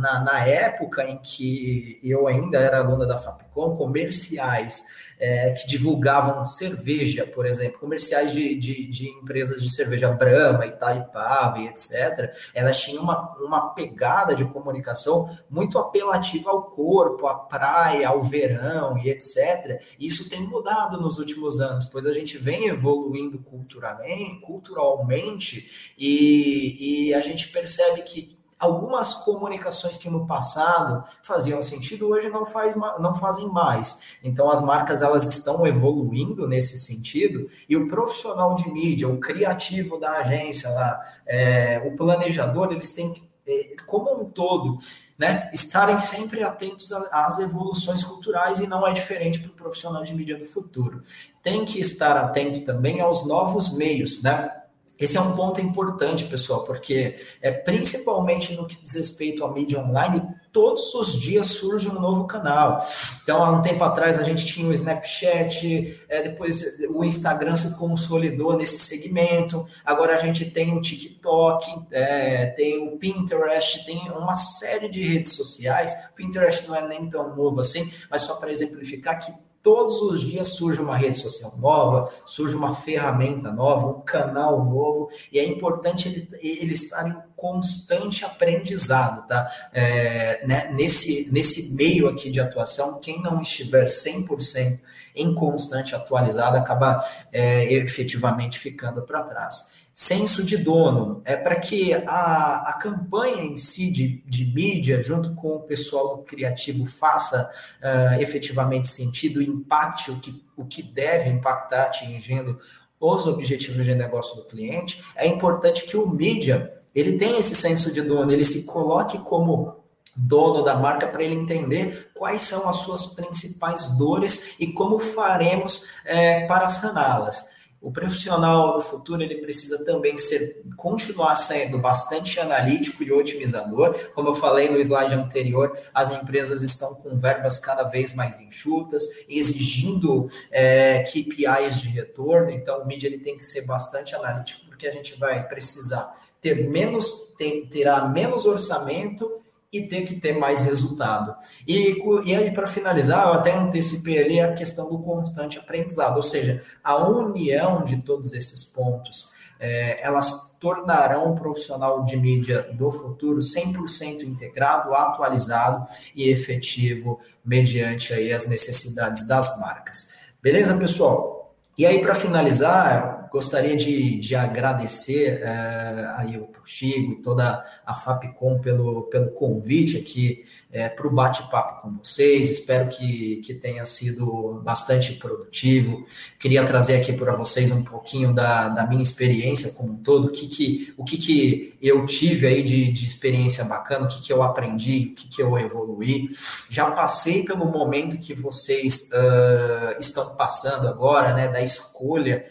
[0.00, 6.44] na, na época em que eu ainda era aluna da FAPCOM, comerciais é, que divulgavam
[6.44, 12.80] cerveja, por exemplo, comerciais de, de, de, empresas de cerveja Brahma, Itaipava e etc., elas
[12.80, 19.10] tinham uma, uma pegada de comunicação muito apelativa ao corpo, à praia, ao verão e
[19.10, 19.80] etc.
[19.96, 27.10] E isso tem mudado nos últimos anos, pois a gente vem evoluindo culturalmente, culturalmente e,
[27.10, 32.76] e a gente percebe que algumas comunicações que no passado faziam sentido hoje não, faz,
[32.76, 33.98] não fazem mais.
[34.22, 39.98] Então as marcas elas estão evoluindo nesse sentido e o profissional de mídia, o criativo
[39.98, 44.76] da agência, lá, é, o planejador, eles têm que, é, como um todo,
[45.18, 50.14] né, estarem sempre atentos às evoluções culturais e não é diferente para o profissional de
[50.14, 51.00] mídia do futuro.
[51.42, 54.61] Tem que estar atento também aos novos meios, né?
[55.02, 59.80] Esse é um ponto importante, pessoal, porque é principalmente no que diz respeito à mídia
[59.80, 60.22] online,
[60.52, 62.80] todos os dias surge um novo canal.
[63.20, 67.76] Então, há um tempo atrás a gente tinha o Snapchat, é, depois o Instagram se
[67.76, 74.36] consolidou nesse segmento, agora a gente tem o TikTok, é, tem o Pinterest, tem uma
[74.36, 75.92] série de redes sociais.
[76.12, 79.32] O Pinterest não é nem tão novo assim, mas só para exemplificar que
[79.62, 85.08] Todos os dias surge uma rede social nova, surge uma ferramenta nova, um canal novo,
[85.30, 89.48] e é importante ele, ele estar em constante aprendizado, tá?
[89.72, 94.80] É, né, nesse, nesse meio aqui de atuação, quem não estiver 100%
[95.14, 101.92] em constante atualizado acaba é, efetivamente ficando para trás senso de dono, é para que
[101.92, 107.50] a, a campanha em si de, de mídia, junto com o pessoal do criativo, faça
[107.82, 112.58] uh, efetivamente sentido impacte o que, o que deve impactar, atingindo
[112.98, 117.92] os objetivos de negócio do cliente, é importante que o mídia ele tenha esse senso
[117.92, 119.82] de dono, ele se coloque como
[120.14, 125.84] dono da marca para ele entender quais são as suas principais dores e como faremos
[126.04, 127.51] é, para saná-las.
[127.82, 133.98] O profissional do futuro ele precisa também ser continuar sendo bastante analítico e otimizador.
[134.14, 139.02] Como eu falei no slide anterior, as empresas estão com verbas cada vez mais enxutas,
[139.28, 142.52] exigindo é, KPIs de retorno.
[142.52, 146.68] Então, o mídia ele tem que ser bastante analítico, porque a gente vai precisar ter
[146.68, 149.41] menos, ter, terá menos orçamento
[149.72, 151.34] e ter que ter mais resultado.
[151.66, 156.22] E, e aí, para finalizar, eu até antecipei ali a questão do constante aprendizado, ou
[156.22, 162.90] seja, a união de todos esses pontos, é, elas tornarão o profissional de mídia do
[162.90, 170.10] futuro 100% integrado, atualizado e efetivo mediante aí as necessidades das marcas.
[170.42, 171.54] Beleza, pessoal?
[171.78, 177.94] E aí, para finalizar, gostaria de, de agradecer uh, aí o Chigo e toda a
[177.94, 182.50] FAPCOM pelo, pelo convite aqui é, para o bate-papo com vocês.
[182.50, 186.02] Espero que, que tenha sido bastante produtivo.
[186.38, 190.30] Queria trazer aqui para vocês um pouquinho da, da minha experiência como um todo, o
[190.30, 194.32] que, que, o que, que eu tive aí de, de experiência bacana, o que, que
[194.32, 196.28] eu aprendi, o que, que eu evoluí.
[196.70, 202.46] Já passei pelo momento que vocês uh, estão passando agora, né, da escolha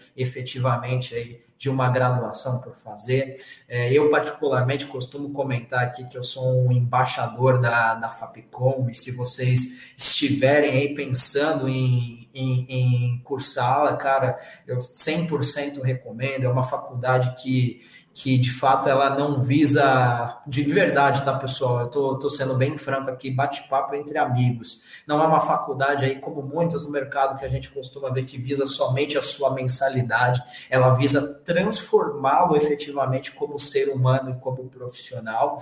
[0.71, 3.37] efetivamente aí de uma graduação por fazer.
[3.67, 8.95] É, eu, particularmente, costumo comentar aqui que eu sou um embaixador da, da Fapcom, e
[8.95, 16.45] se vocês estiverem aí pensando em, em, em cursá-la, cara, eu 100% recomendo.
[16.45, 17.81] É uma faculdade que
[18.21, 21.81] que de fato ela não visa de verdade, tá, pessoal?
[21.81, 25.01] Eu tô, tô sendo bem franco aqui, bate-papo entre amigos.
[25.07, 28.37] Não é uma faculdade aí, como muitas no mercado que a gente costuma ver, que
[28.37, 35.59] visa somente a sua mensalidade, ela visa transformá-lo efetivamente como ser humano e como profissional.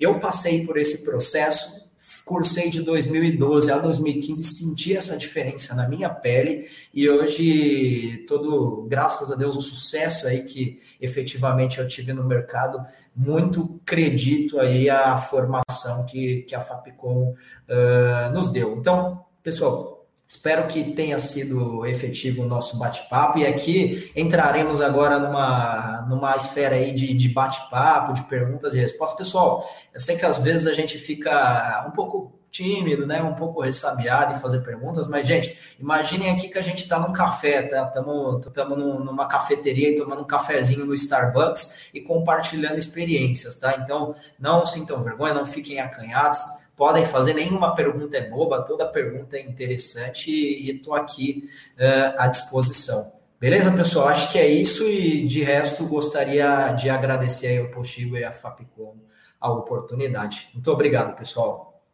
[0.00, 1.89] Eu passei por esse processo,
[2.24, 9.30] cursei de 2012 a 2015, senti essa diferença na minha pele e hoje todo, graças
[9.30, 12.84] a Deus, o sucesso aí que efetivamente eu tive no mercado,
[13.14, 18.76] muito acredito aí a formação que, que a Fapcom uh, nos deu.
[18.76, 19.99] Então, pessoal,
[20.30, 23.40] Espero que tenha sido efetivo o nosso bate-papo.
[23.40, 29.26] E aqui entraremos agora numa, numa esfera aí de, de bate-papo, de perguntas e respostas.
[29.26, 33.20] Pessoal, eu sei que às vezes a gente fica um pouco tímido, né?
[33.20, 37.12] Um pouco ressabiado em fazer perguntas, mas, gente, imaginem aqui que a gente está num
[37.12, 37.86] café, tá?
[37.86, 43.76] Estamos numa cafeteria e tomando um cafezinho no Starbucks e compartilhando experiências, tá?
[43.82, 46.38] Então, não sintam vergonha, não fiquem acanhados
[46.80, 52.26] podem fazer, nenhuma pergunta é boba, toda pergunta é interessante e estou aqui uh, à
[52.26, 53.12] disposição.
[53.38, 54.08] Beleza, pessoal?
[54.08, 58.96] Acho que é isso e de resto gostaria de agradecer ao Postigo e à Fapcom
[59.38, 60.48] a oportunidade.
[60.54, 61.84] Muito obrigado, pessoal.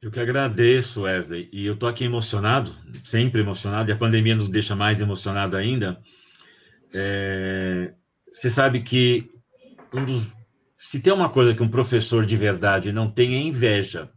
[0.00, 4.46] Eu que agradeço, Wesley, e eu estou aqui emocionado, sempre emocionado, e a pandemia nos
[4.46, 6.00] deixa mais emocionado ainda.
[6.94, 7.92] É...
[8.32, 9.28] Você sabe que
[9.92, 10.32] um dos
[10.86, 14.10] se tem uma coisa que um professor de verdade não tem é inveja.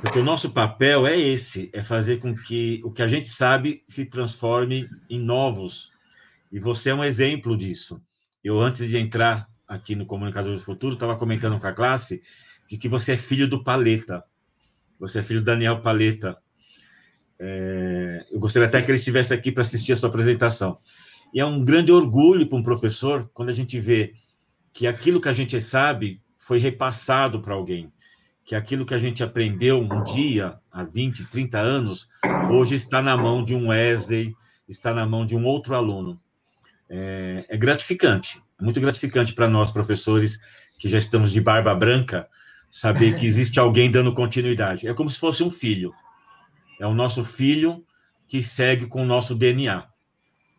[0.00, 3.84] Porque o nosso papel é esse, é fazer com que o que a gente sabe
[3.86, 5.92] se transforme em novos.
[6.50, 8.02] E você é um exemplo disso.
[8.42, 12.20] Eu, antes de entrar aqui no Comunicador do Futuro, estava comentando com a classe
[12.68, 14.24] de que você é filho do Paleta.
[14.98, 16.36] Você é filho do Daniel Paleta.
[17.38, 20.76] É, eu gostaria até que ele estivesse aqui para assistir a sua apresentação.
[21.32, 24.14] E é um grande orgulho para um professor quando a gente vê
[24.72, 27.92] que aquilo que a gente sabe foi repassado para alguém,
[28.44, 32.08] que aquilo que a gente aprendeu um dia, há 20, 30 anos,
[32.50, 34.34] hoje está na mão de um Wesley,
[34.68, 36.20] está na mão de um outro aluno.
[36.88, 40.40] É, é gratificante, é muito gratificante para nós, professores,
[40.78, 42.28] que já estamos de barba branca,
[42.70, 44.88] saber que existe alguém dando continuidade.
[44.88, 45.92] É como se fosse um filho.
[46.80, 47.84] É o nosso filho
[48.26, 49.86] que segue com o nosso DNA.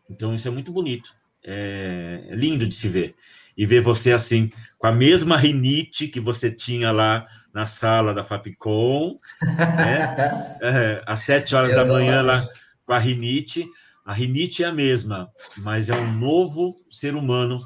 [0.10, 1.14] Então, isso é muito bonito.
[1.44, 3.16] É, é lindo de se ver
[3.58, 8.24] e ver você assim, com a mesma rinite que você tinha lá na sala da
[8.24, 10.16] Fapcom, né?
[10.62, 12.46] é, às sete horas da manhã lá
[12.86, 13.68] com a rinite.
[14.06, 17.58] A rinite é a mesma, mas é um novo ser humano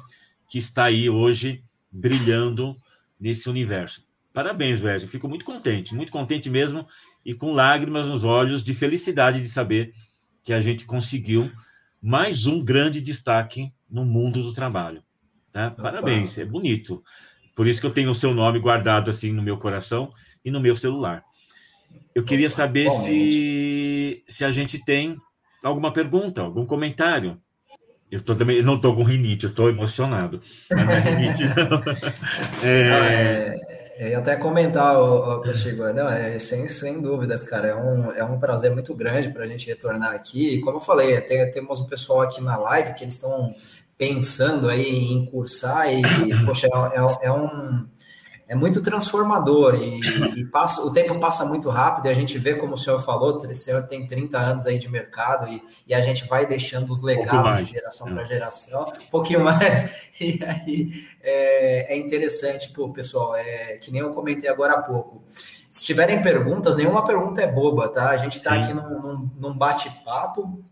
[0.48, 2.76] que está aí hoje brilhando
[3.18, 4.02] nesse universo.
[4.32, 5.08] Parabéns, Wesley.
[5.08, 6.86] Fico muito contente, muito contente mesmo
[7.24, 9.94] e com lágrimas nos olhos de felicidade de saber
[10.42, 11.50] que a gente conseguiu
[12.02, 15.02] mais um grande destaque no mundo do trabalho.
[15.56, 15.72] Né?
[15.74, 17.02] Parabéns, é bonito.
[17.54, 20.12] Por isso que eu tenho o seu nome guardado assim no meu coração
[20.44, 21.24] e no meu celular.
[22.14, 25.16] Eu queria saber se, se a gente tem
[25.64, 27.40] alguma pergunta, algum comentário.
[28.10, 30.42] Eu, tô também, eu não estou com rinite, eu estou emocionado.
[30.70, 31.44] Rinite.
[32.62, 33.76] É...
[33.98, 34.94] É, eu até comentar,
[35.54, 39.44] Chico, não, é, sem, sem dúvidas, cara, é um, é um prazer muito grande para
[39.44, 40.56] a gente retornar aqui.
[40.56, 43.54] E como eu falei, tem, temos um pessoal aqui na live que eles estão
[43.96, 46.02] pensando aí em cursar e,
[46.44, 47.86] poxa, é, é, é um
[48.48, 50.00] é muito transformador e,
[50.38, 53.36] e, passa, o tempo passa muito rápido e a gente vê, como o senhor falou,
[53.36, 57.02] o senhor tem 30 anos aí de mercado e, e a gente vai deixando os
[57.02, 62.88] legados um de geração para geração, um pouquinho mais, e aí é, é interessante, pô,
[62.90, 65.24] pessoal, é que nem eu comentei agora há pouco,
[65.68, 68.10] se tiverem perguntas, nenhuma pergunta é boba, tá?
[68.10, 70.64] A gente está aqui num, num, num bate-papo,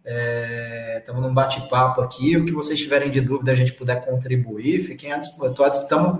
[0.97, 2.36] estamos é, num bate-papo aqui.
[2.36, 5.66] O que vocês tiverem de dúvida, a gente puder contribuir, fiquem à disposição.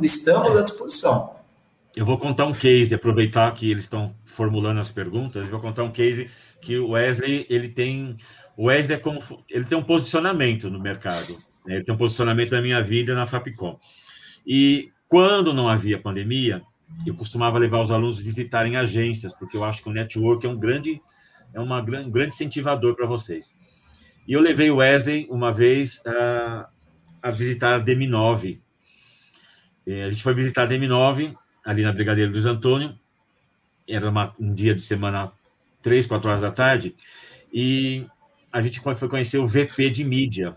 [0.03, 1.35] Estamos à disposição.
[1.97, 5.93] Eu vou contar um case, aproveitar que eles estão formulando as perguntas, vou contar um
[5.93, 6.29] case
[6.61, 8.17] que o Wesley, ele tem.
[8.57, 11.37] O Wesley é como, ele tem um posicionamento no mercado.
[11.65, 11.77] Né?
[11.77, 13.79] Ele tem um posicionamento na minha vida na Fapcom.
[14.45, 16.63] E quando não havia pandemia,
[17.07, 20.59] eu costumava levar os alunos visitarem agências, porque eu acho que o network é um
[20.59, 21.01] grande,
[21.53, 23.57] é uma, um grande incentivador para vocês.
[24.27, 26.69] E eu levei o Wesley uma vez a,
[27.23, 28.59] a visitar a DM9.
[29.87, 31.35] A gente foi visitar a DM9,
[31.65, 32.99] ali na Brigadeiro Luiz Antônio,
[33.89, 35.31] era uma, um dia de semana,
[35.83, 36.95] três, quatro horas da tarde,
[37.53, 38.07] e
[38.51, 40.55] a gente foi conhecer o VP de mídia.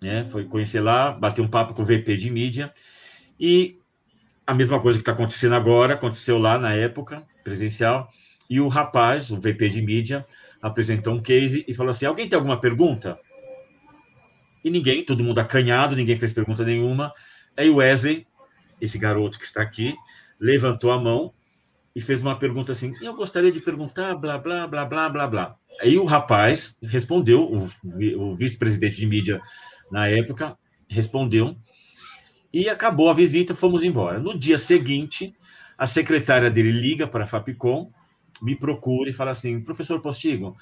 [0.00, 0.26] né?
[0.30, 2.72] Foi conhecer lá, bater um papo com o VP de mídia
[3.38, 3.78] e
[4.46, 8.08] a mesma coisa que está acontecendo agora aconteceu lá na época presencial
[8.48, 10.24] e o rapaz, o VP de mídia,
[10.62, 13.18] apresentou um case e falou assim: alguém tem alguma pergunta?
[14.64, 17.12] E ninguém, todo mundo acanhado, ninguém fez pergunta nenhuma.
[17.56, 18.26] Aí o Wesley,
[18.80, 19.94] esse garoto que está aqui,
[20.38, 21.32] levantou a mão
[21.94, 25.56] e fez uma pergunta assim: Eu gostaria de perguntar, blá, blá, blá, blá, blá, blá.
[25.80, 27.68] Aí o rapaz respondeu, o,
[28.18, 29.40] o vice-presidente de mídia
[29.90, 30.56] na época
[30.88, 31.56] respondeu,
[32.60, 34.18] e acabou a visita, fomos embora.
[34.18, 35.36] No dia seguinte,
[35.76, 37.90] a secretária dele liga para a Fapcom,
[38.40, 40.56] me procura e fala assim: Professor Postigo,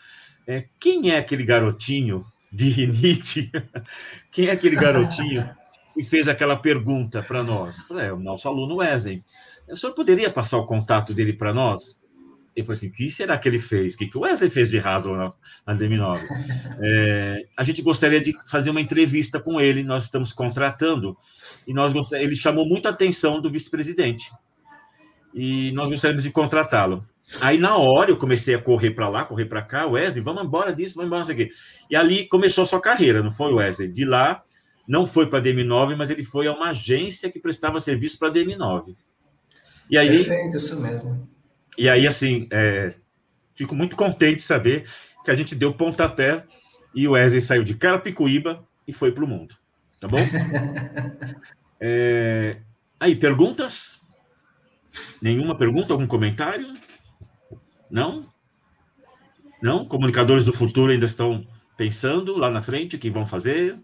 [0.45, 3.51] é, quem é aquele garotinho de rinite?
[4.33, 5.49] quem é aquele garotinho
[5.95, 7.87] que fez aquela pergunta para nós?
[7.93, 9.23] É o nosso aluno Wesley.
[9.69, 11.97] O senhor poderia passar o contato dele para nós?
[12.55, 13.95] Ele falou assim: o que será que ele fez?
[13.95, 15.33] O que, que o Wesley fez de errado na,
[15.67, 16.21] na DM9?
[16.81, 21.17] É, a gente gostaria de fazer uma entrevista com ele, nós estamos contratando,
[21.67, 24.31] e nós ele chamou muita atenção do vice-presidente.
[25.35, 27.05] E nós gostaríamos de contratá-lo.
[27.41, 30.75] Aí, na hora, eu comecei a correr para lá, correr para cá, Wesley, vamos embora
[30.75, 31.51] disso, vamos embora, não sei o quê.
[31.91, 33.89] E ali começou a sua carreira, não foi, Wesley?
[33.89, 34.45] De lá,
[34.87, 38.29] não foi para a DM9, mas ele foi a uma agência que prestava serviço para
[38.29, 38.95] a DM9.
[39.91, 41.27] E aí, Perfeito, isso mesmo.
[41.77, 42.95] E aí, assim, é,
[43.55, 44.89] fico muito contente de saber
[45.25, 46.45] que a gente deu pontapé
[46.95, 49.55] e o Wesley saiu de Carapicuíba e foi para o mundo.
[49.99, 50.19] Tá bom?
[51.81, 52.59] é,
[53.01, 54.01] aí, perguntas?
[55.21, 55.93] Nenhuma pergunta?
[55.93, 56.73] Algum comentário?
[57.91, 58.27] Não?
[59.61, 59.85] Não?
[59.85, 61.47] Comunicadores do futuro ainda estão
[61.77, 63.79] pensando lá na frente o que vão fazer?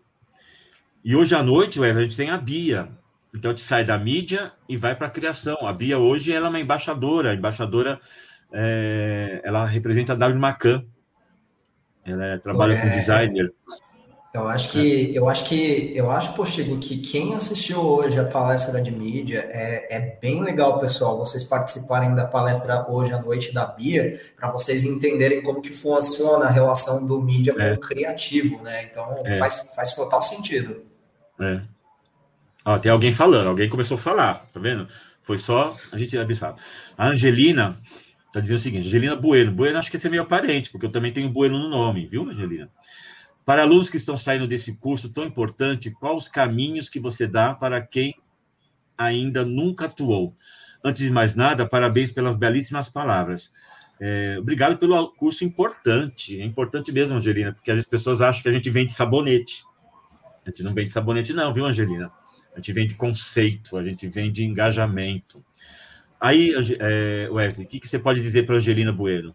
[1.02, 2.88] E hoje à noite, Wesley, a gente tem a Bia.
[3.34, 5.66] Então, a gente sai da mídia e vai para a criação.
[5.66, 7.30] A Bia hoje ela é uma embaixadora.
[7.30, 8.00] A embaixadora,
[8.52, 10.84] é, ela representa a W Macan.
[12.04, 13.52] Ela é, trabalha é, com designer.
[14.32, 18.80] Eu acho que eu acho que eu acho, Postigo, que quem assistiu hoje a palestra
[18.80, 21.18] de mídia é, é bem legal, pessoal.
[21.18, 26.44] Vocês participarem da palestra hoje à noite da Bia, para vocês entenderem como que funciona
[26.44, 27.70] a relação do mídia é.
[27.70, 28.84] com o criativo, né?
[28.84, 29.36] Então é.
[29.36, 30.80] faz, faz total sentido.
[31.40, 31.60] É.
[32.64, 34.86] Ó, tem alguém falando, alguém começou a falar, tá vendo?
[35.22, 36.56] Foi só a gente avisar.
[36.96, 37.78] A Angelina
[38.32, 39.52] tá dizendo o seguinte: Angelina Bueno.
[39.52, 42.28] Bueno, acho que esse é meu parente, porque eu também tenho Bueno no nome, viu,
[42.28, 42.70] Angelina?
[43.44, 47.54] Para alunos que estão saindo desse curso tão importante, quais os caminhos que você dá
[47.54, 48.14] para quem
[48.96, 50.36] ainda nunca atuou?
[50.84, 53.52] Antes de mais nada, parabéns pelas belíssimas palavras.
[54.00, 56.40] É, obrigado pelo curso importante.
[56.40, 59.62] É importante mesmo, Angelina, porque as pessoas acham que a gente vende sabonete.
[60.44, 62.10] A gente não vende sabonete, não, viu, Angelina?
[62.54, 65.44] A gente vem de conceito, a gente vem de engajamento.
[66.20, 69.34] Aí, é, Wesley, o que, que você pode dizer para a Angelina Bueno?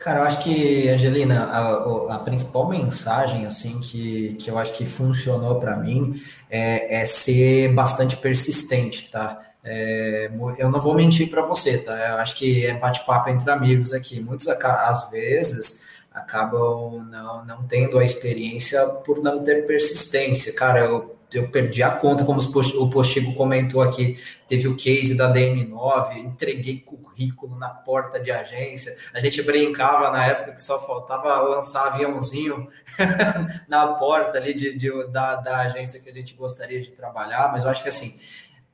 [0.00, 4.84] Cara, eu acho que, Angelina, a, a, principal mensagem, assim, que, que eu acho que
[4.84, 6.20] funcionou para mim
[6.50, 9.40] é, é, ser bastante persistente, tá?
[9.62, 11.96] É, eu não vou mentir para você, tá?
[12.10, 14.20] Eu acho que é bate-papo entre amigos aqui.
[14.20, 20.52] Muitas, às vezes, acabam não, não tendo a experiência por não ter persistência.
[20.52, 24.16] Cara, eu eu perdi a conta, como o Postigo comentou aqui,
[24.48, 30.24] teve o case da DM9, entreguei currículo na porta de agência, a gente brincava na
[30.26, 32.68] época que só faltava lançar aviãozinho
[33.68, 37.64] na porta ali de, de da, da agência que a gente gostaria de trabalhar, mas
[37.64, 38.18] eu acho que assim,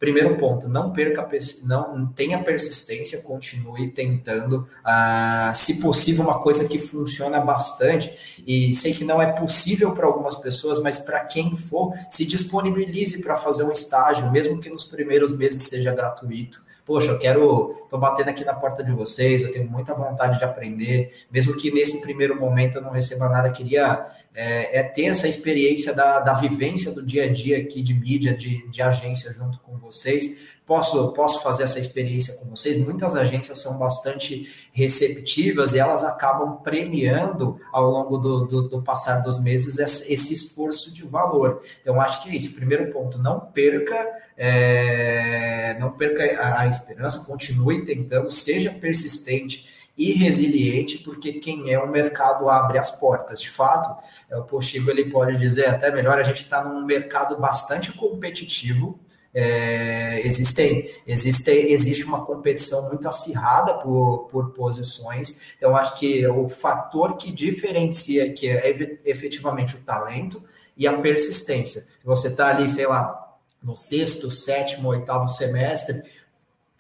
[0.01, 1.29] Primeiro ponto, não perca,
[1.63, 4.67] não tenha persistência, continue tentando.
[4.83, 10.07] Ah, se possível, uma coisa que funciona bastante, e sei que não é possível para
[10.07, 14.87] algumas pessoas, mas para quem for, se disponibilize para fazer um estágio, mesmo que nos
[14.87, 19.53] primeiros meses seja gratuito poxa, eu quero, tô batendo aqui na porta de vocês, eu
[19.53, 24.07] tenho muita vontade de aprender, mesmo que nesse primeiro momento eu não receba nada, queria
[24.41, 28.33] é, é ter essa experiência da, da vivência do dia a dia aqui de mídia,
[28.33, 32.79] de, de agência junto com vocês, posso, posso fazer essa experiência com vocês.
[32.79, 39.19] Muitas agências são bastante receptivas e elas acabam premiando ao longo do, do, do passar
[39.19, 41.61] dos meses esse esforço de valor.
[41.83, 42.55] Então, acho que é isso.
[42.55, 43.95] Primeiro ponto, não perca,
[44.39, 51.79] é, não perca a, a esperança, continue tentando, seja persistente e resiliente, porque quem é
[51.79, 53.41] o mercado abre as portas.
[53.41, 57.37] De fato, é, o Postigo ele pode dizer até melhor, a gente está num mercado
[57.39, 58.99] bastante competitivo,
[59.33, 65.55] é, existem, existe, existe uma competição muito acirrada por, por posições.
[65.57, 70.43] Então, acho que o fator que diferencia que é efetivamente o talento
[70.77, 71.87] e a persistência.
[72.05, 76.03] Você está ali, sei lá, no sexto, sétimo, oitavo semestre,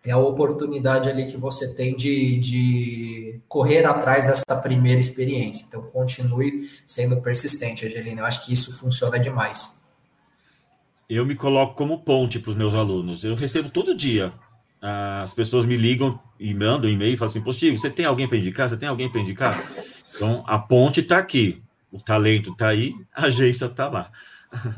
[0.05, 5.67] é a oportunidade ali que você tem de, de correr atrás dessa primeira experiência.
[5.69, 8.23] Então, continue sendo persistente, Angelina.
[8.23, 9.79] Eu acho que isso funciona demais.
[11.09, 13.25] Eu me coloco como ponte para os meus alunos.
[13.25, 14.33] Eu recebo todo dia.
[14.81, 18.39] As pessoas me ligam e mandam e-mail e falam assim: Positivo, você tem alguém para
[18.39, 18.71] indicar?
[18.71, 19.71] Você tem alguém para indicar?
[20.15, 21.63] Então, a ponte está aqui.
[21.93, 24.11] O talento está aí, a agência está lá.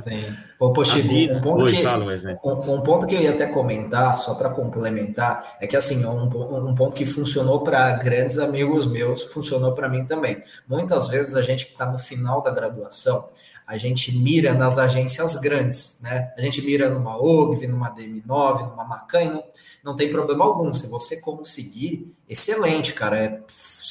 [0.00, 0.36] Sim.
[0.58, 2.04] Pô, pô Chico, um, ponto que, fala,
[2.44, 6.24] um, um, ponto que eu ia até comentar, só para complementar, é que assim, um,
[6.24, 10.42] um ponto que funcionou para grandes amigos meus, funcionou para mim também.
[10.68, 13.28] Muitas vezes a gente que está no final da graduação,
[13.66, 16.32] a gente mira nas agências grandes, né?
[16.36, 19.44] A gente mira numa OGV, numa DM9, numa Macan, não,
[19.82, 20.74] não tem problema algum.
[20.74, 23.40] Se você conseguir, excelente, cara, é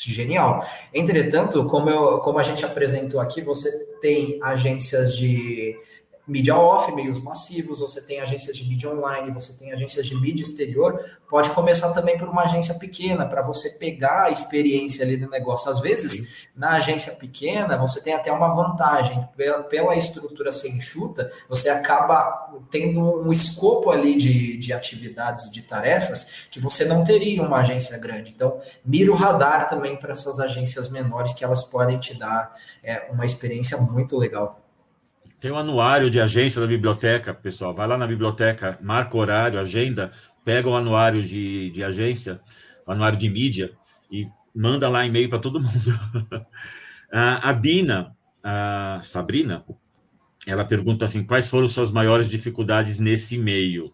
[0.10, 0.66] genial.
[0.94, 3.70] Entretanto, como, eu, como a gente apresentou aqui, você
[4.00, 5.76] tem agências de
[6.28, 10.44] mídia off, meios massivos, você tem agências de mídia online, você tem agências de mídia
[10.44, 11.00] exterior,
[11.30, 15.70] pode começar também por uma agência pequena, para você pegar a experiência ali do negócio.
[15.70, 16.48] Às vezes, Sim.
[16.56, 22.52] na agência pequena, você tem até uma vantagem, pela, pela estrutura ser enxuta, você acaba
[22.70, 27.98] tendo um escopo ali de, de atividades, de tarefas, que você não teria uma agência
[27.98, 28.32] grande.
[28.34, 33.08] Então, mira o radar também para essas agências menores, que elas podem te dar é,
[33.12, 34.62] uma experiência muito legal.
[35.42, 37.74] Tem um anuário de agência da biblioteca, pessoal.
[37.74, 40.12] Vai lá na biblioteca, marca horário, agenda,
[40.46, 42.40] pega o anuário de, de agência,
[42.86, 43.72] anuário de mídia,
[44.12, 46.00] e manda lá e-mail para todo mundo.
[47.12, 49.66] a, a Bina, a Sabrina,
[50.46, 53.92] ela pergunta assim: quais foram suas maiores dificuldades nesse meio?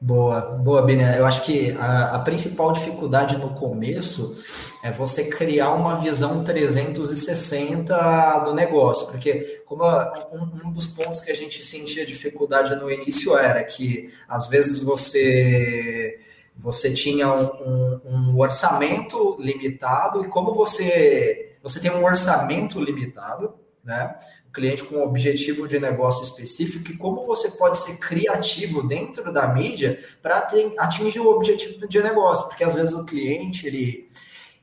[0.00, 1.16] Boa, boa, Bina.
[1.16, 4.36] Eu acho que a, a, principal dificuldade no começo
[4.82, 11.20] é você criar uma visão 360 do negócio, porque como a, um, um, dos pontos
[11.20, 16.20] que a gente sentia dificuldade no início era que às vezes você
[16.56, 23.54] você tinha um, um, um orçamento limitado e como você você tem um orçamento limitado,
[23.84, 24.14] né?
[24.52, 29.48] cliente com um objetivo de negócio específico e como você pode ser criativo dentro da
[29.48, 30.46] mídia para
[30.78, 34.08] atingir o objetivo de negócio, porque às vezes o cliente ele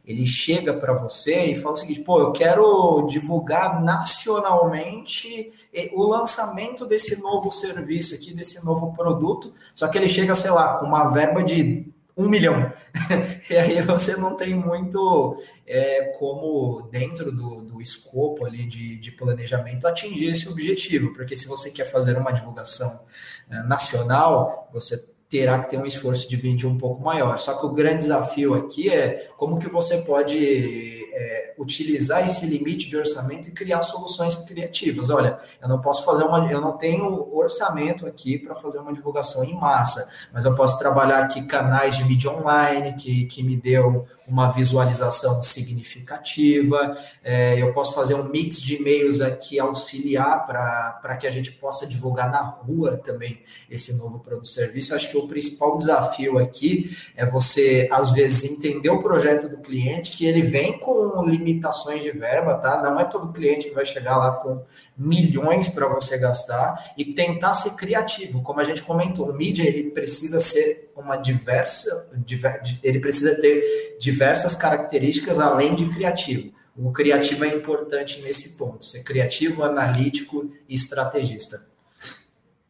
[0.03, 5.52] ele chega para você e fala o seguinte: pô, eu quero divulgar nacionalmente
[5.93, 9.53] o lançamento desse novo serviço aqui, desse novo produto.
[9.76, 11.85] Só que ele chega, sei lá, com uma verba de
[12.22, 12.72] um milhão.
[13.49, 19.11] e aí você não tem muito é, como, dentro do, do escopo ali de, de
[19.11, 23.02] planejamento, atingir esse objetivo, porque se você quer fazer uma divulgação
[23.49, 27.39] é, nacional, você terá que ter um esforço de vídeo um pouco maior.
[27.39, 32.89] Só que o grande desafio aqui é como que você pode é, utilizar esse limite
[32.89, 35.09] de orçamento e criar soluções criativas.
[35.09, 39.41] Olha, eu não posso fazer uma, eu não tenho orçamento aqui para fazer uma divulgação
[39.43, 44.05] em massa, mas eu posso trabalhar aqui canais de mídia online que, que me deu
[44.27, 46.97] uma visualização significativa.
[47.23, 51.85] É, eu posso fazer um mix de e-mails aqui auxiliar para que a gente possa
[51.85, 53.39] divulgar na rua também
[53.69, 54.95] esse novo produto serviço.
[54.95, 60.18] Acho que o principal desafio aqui é você, às vezes, entender o projeto do cliente,
[60.18, 62.81] que ele vem com limitações de verba, tá?
[62.81, 64.64] Não é todo cliente que vai chegar lá com
[64.98, 68.41] milhões para você gastar e tentar ser criativo.
[68.41, 73.98] Como a gente comentou, o mídia ele precisa ser uma diversa, diver, ele precisa ter
[73.99, 76.52] diversas características além de criativo.
[76.76, 81.69] O criativo é importante nesse ponto, ser criativo, analítico e estrategista.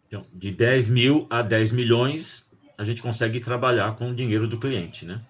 [0.08, 2.41] Então, de 10 mil a 10 milhões,
[2.82, 5.22] a gente consegue trabalhar com o dinheiro do cliente, né?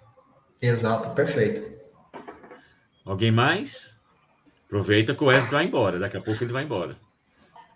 [0.62, 1.62] Exato, perfeito.
[3.04, 3.94] Alguém mais?
[4.68, 6.96] Aproveita que o Wesley vai embora, daqui a pouco ele vai embora.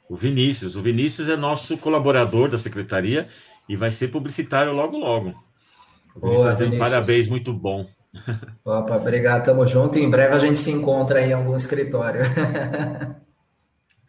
[0.08, 3.28] O Vinícius, o Vinícius é nosso colaborador da secretaria
[3.68, 5.34] e vai ser publicitário logo, logo.
[6.16, 6.90] Boa, Vinícius.
[6.90, 7.86] Parabéns, muito bom.
[8.64, 10.00] Opa, obrigado, tamo junto.
[10.00, 12.22] Em breve a gente se encontra aí em algum escritório.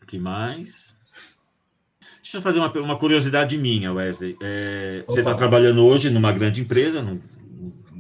[0.01, 0.94] O que mais?
[2.27, 4.36] Deixa eu fazer uma, uma curiosidade minha, Wesley.
[4.43, 7.23] É, você está trabalhando hoje numa grande empresa, no,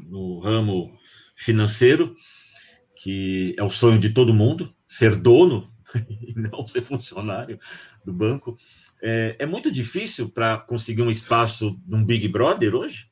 [0.08, 0.92] no ramo
[1.36, 2.16] financeiro,
[2.96, 7.56] que é o sonho de todo mundo, ser dono e não ser funcionário
[8.04, 8.58] do banco.
[9.00, 13.08] É, é muito difícil para conseguir um espaço num Big Brother hoje?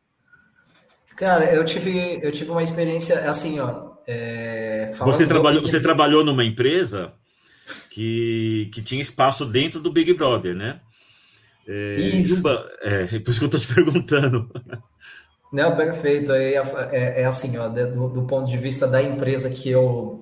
[1.16, 3.92] Cara, eu tive, eu tive uma experiência assim, ó.
[4.04, 7.14] É, você trabalhou, você trabalhou numa empresa
[7.88, 10.80] que, que tinha espaço dentro do Big Brother, né?
[11.66, 12.42] É, isso.
[12.82, 14.50] é, por isso que eu estou te perguntando.
[15.52, 16.32] Não, perfeito.
[16.32, 16.54] É,
[16.90, 20.20] é, é assim, ó, do, do, ponto de vista da empresa que eu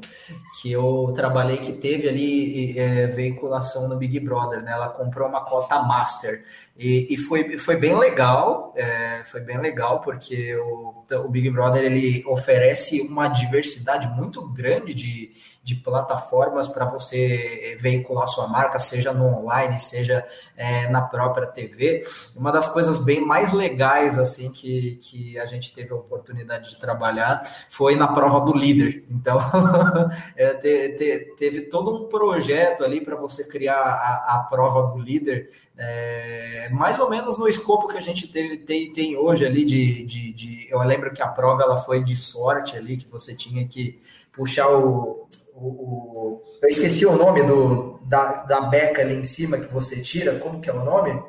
[0.61, 4.73] que eu trabalhei, que teve ali é, veiculação no Big Brother, né?
[4.73, 6.45] Ela comprou uma cota master
[6.77, 11.83] e, e foi, foi bem legal, é, foi bem legal porque o, o Big Brother
[11.83, 15.33] ele oferece uma diversidade muito grande de
[15.65, 20.27] de plataformas para você veicular sua marca, seja no online, seja
[20.57, 22.05] é, na própria TV.
[22.35, 26.77] Uma das coisas bem mais legais assim que, que a gente teve a oportunidade de
[26.81, 29.05] trabalhar foi na prova do líder.
[29.09, 29.39] Então,
[30.43, 34.99] é, te, te, teve todo um projeto ali para você criar a, a prova do
[34.99, 39.65] líder é, mais ou menos no escopo que a gente teve, tem, tem hoje ali
[39.65, 43.35] de, de, de, eu lembro que a prova ela foi de sorte ali que você
[43.35, 44.01] tinha que
[44.33, 49.59] puxar o, o, o, eu esqueci o nome do, da, da beca ali em cima
[49.59, 51.23] que você tira, como que é o nome?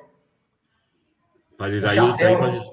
[1.94, 2.73] Chapéu...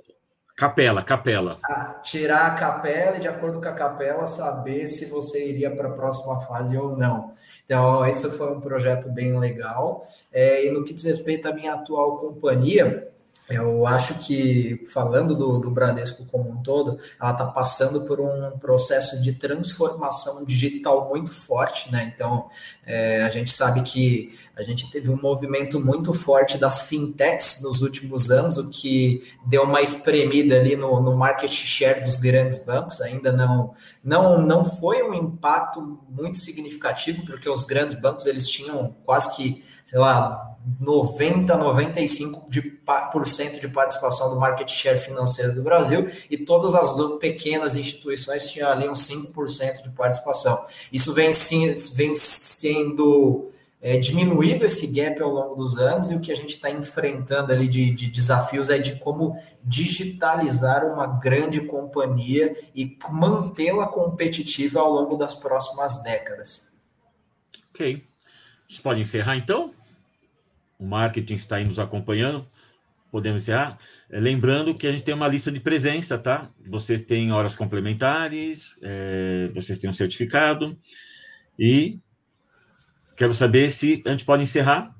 [0.60, 1.58] Capela, capela.
[1.64, 5.88] Ah, tirar a capela e, de acordo com a capela, saber se você iria para
[5.88, 7.32] a próxima fase ou não.
[7.64, 10.04] Então, isso foi um projeto bem legal.
[10.30, 13.08] É, e no que diz respeito à minha atual companhia,
[13.50, 18.56] eu acho que, falando do, do Bradesco como um todo, ela está passando por um
[18.58, 22.12] processo de transformação digital muito forte, né?
[22.14, 22.48] Então,
[22.86, 27.82] é, a gente sabe que a gente teve um movimento muito forte das fintechs nos
[27.82, 33.00] últimos anos, o que deu uma espremida ali no, no market share dos grandes bancos.
[33.00, 38.94] Ainda não, não, não foi um impacto muito significativo, porque os grandes bancos eles tinham
[39.04, 42.62] quase que, sei lá, 90, 95% de,
[43.12, 48.50] por cento de participação do market share financeiro do Brasil e todas as pequenas instituições
[48.50, 50.64] tinham ali uns 5% de participação.
[50.92, 56.20] Isso vem, sim, vem sendo é, diminuído esse gap ao longo dos anos e o
[56.20, 61.62] que a gente está enfrentando ali de, de, desafios é de como digitalizar uma grande
[61.62, 66.74] companhia e mantê-la competitiva ao longo das próximas décadas.
[67.70, 68.04] Ok.
[68.68, 69.72] A gente pode encerrar então?
[70.80, 72.48] O marketing está aí nos acompanhando,
[73.12, 73.78] podemos encerrar.
[74.08, 76.50] É, lembrando que a gente tem uma lista de presença, tá?
[76.66, 80.76] Vocês têm horas complementares, é, vocês têm um certificado,
[81.58, 82.00] e
[83.14, 84.96] quero saber se a gente pode encerrar.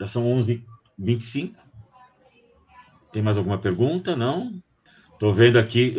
[0.00, 1.54] Já são 11h25.
[3.12, 4.16] Tem mais alguma pergunta?
[4.16, 4.62] Não?
[5.12, 5.94] Estou vendo aqui.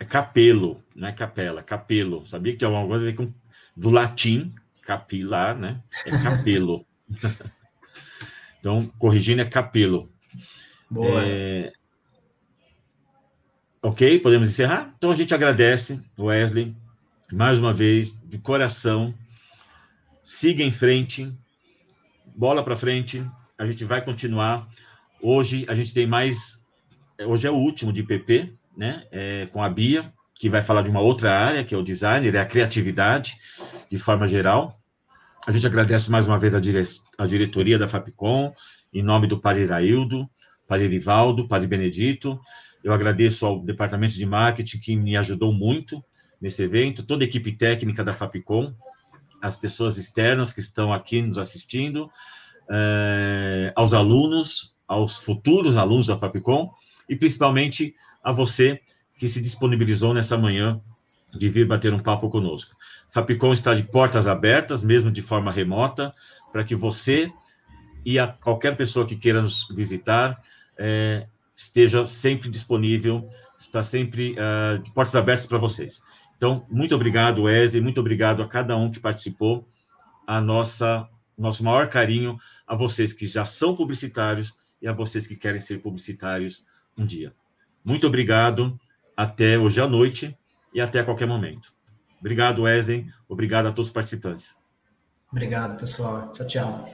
[0.00, 2.26] É capelo, não é capela, capelo.
[2.26, 3.32] Sabia que tinha alguma coisa a ver com
[3.76, 5.82] do latim, capilar, né?
[6.06, 6.86] É capelo.
[8.64, 10.10] Então, corrigindo é capelo.
[10.90, 11.22] Boa.
[11.22, 11.70] É...
[13.82, 14.94] Ok, podemos encerrar?
[14.96, 16.74] Então a gente agradece, Wesley,
[17.30, 19.14] mais uma vez, de coração.
[20.22, 21.30] Siga em frente,
[22.34, 23.22] bola para frente,
[23.58, 24.66] a gente vai continuar.
[25.20, 26.58] Hoje a gente tem mais.
[27.20, 29.06] Hoje é o último de PP, né?
[29.12, 32.34] É, com a Bia, que vai falar de uma outra área, que é o designer,
[32.34, 33.36] é a criatividade,
[33.90, 34.74] de forma geral.
[35.46, 36.82] A gente agradece mais uma vez a, dire...
[37.18, 38.54] a diretoria da FAPCOM,
[38.92, 40.28] em nome do Padre Iraildo,
[40.66, 42.40] Padre Rivaldo, Padre Benedito.
[42.82, 46.02] Eu agradeço ao departamento de marketing que me ajudou muito
[46.40, 48.74] nesse evento, toda a equipe técnica da FAPCOM,
[49.42, 52.10] as pessoas externas que estão aqui nos assistindo,
[52.70, 56.70] eh, aos alunos, aos futuros alunos da FAPCOM
[57.06, 58.80] e principalmente a você
[59.18, 60.80] que se disponibilizou nessa manhã
[61.36, 62.76] de vir bater um papo conosco.
[63.08, 66.14] Fapcom está de portas abertas, mesmo de forma remota,
[66.52, 67.32] para que você
[68.04, 70.42] e a qualquer pessoa que queira nos visitar
[70.76, 73.28] é, esteja sempre disponível,
[73.58, 76.02] está sempre uh, de portas abertas para vocês.
[76.36, 79.66] Então, muito obrigado, Wesley, muito obrigado a cada um que participou,
[80.26, 85.34] a nossa nosso maior carinho a vocês que já são publicitários e a vocês que
[85.34, 86.64] querem ser publicitários
[86.96, 87.34] um dia.
[87.84, 88.78] Muito obrigado,
[89.16, 90.36] até hoje à noite
[90.74, 91.72] e até a qualquer momento.
[92.18, 93.06] Obrigado, Wesley.
[93.28, 94.56] Obrigado a todos os participantes.
[95.30, 96.32] Obrigado, pessoal.
[96.32, 96.88] Tchau, tchau.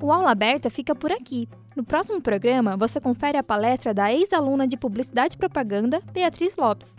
[0.00, 1.48] O Aula Aberta fica por aqui.
[1.76, 6.96] No próximo programa, você confere a palestra da ex-aluna de Publicidade e Propaganda, Beatriz Lopes.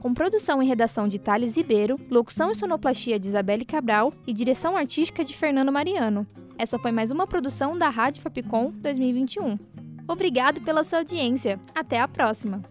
[0.00, 4.76] Com produção e redação de Thales Ribeiro, locução e sonoplastia de Isabelle Cabral e direção
[4.76, 6.26] artística de Fernando Mariano.
[6.58, 9.83] Essa foi mais uma produção da Rádio Fapcom 2021.
[10.06, 11.58] Obrigado pela sua audiência.
[11.74, 12.62] Até a próxima.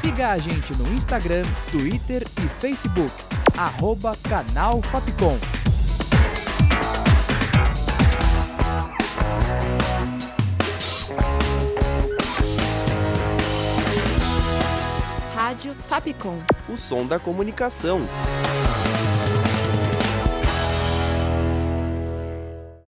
[0.00, 3.12] Siga a gente no Instagram, Twitter e Facebook.
[3.56, 5.38] Arroba Canal Fapcom.
[15.34, 16.38] Rádio Fapcom.
[16.68, 18.00] O som da comunicação.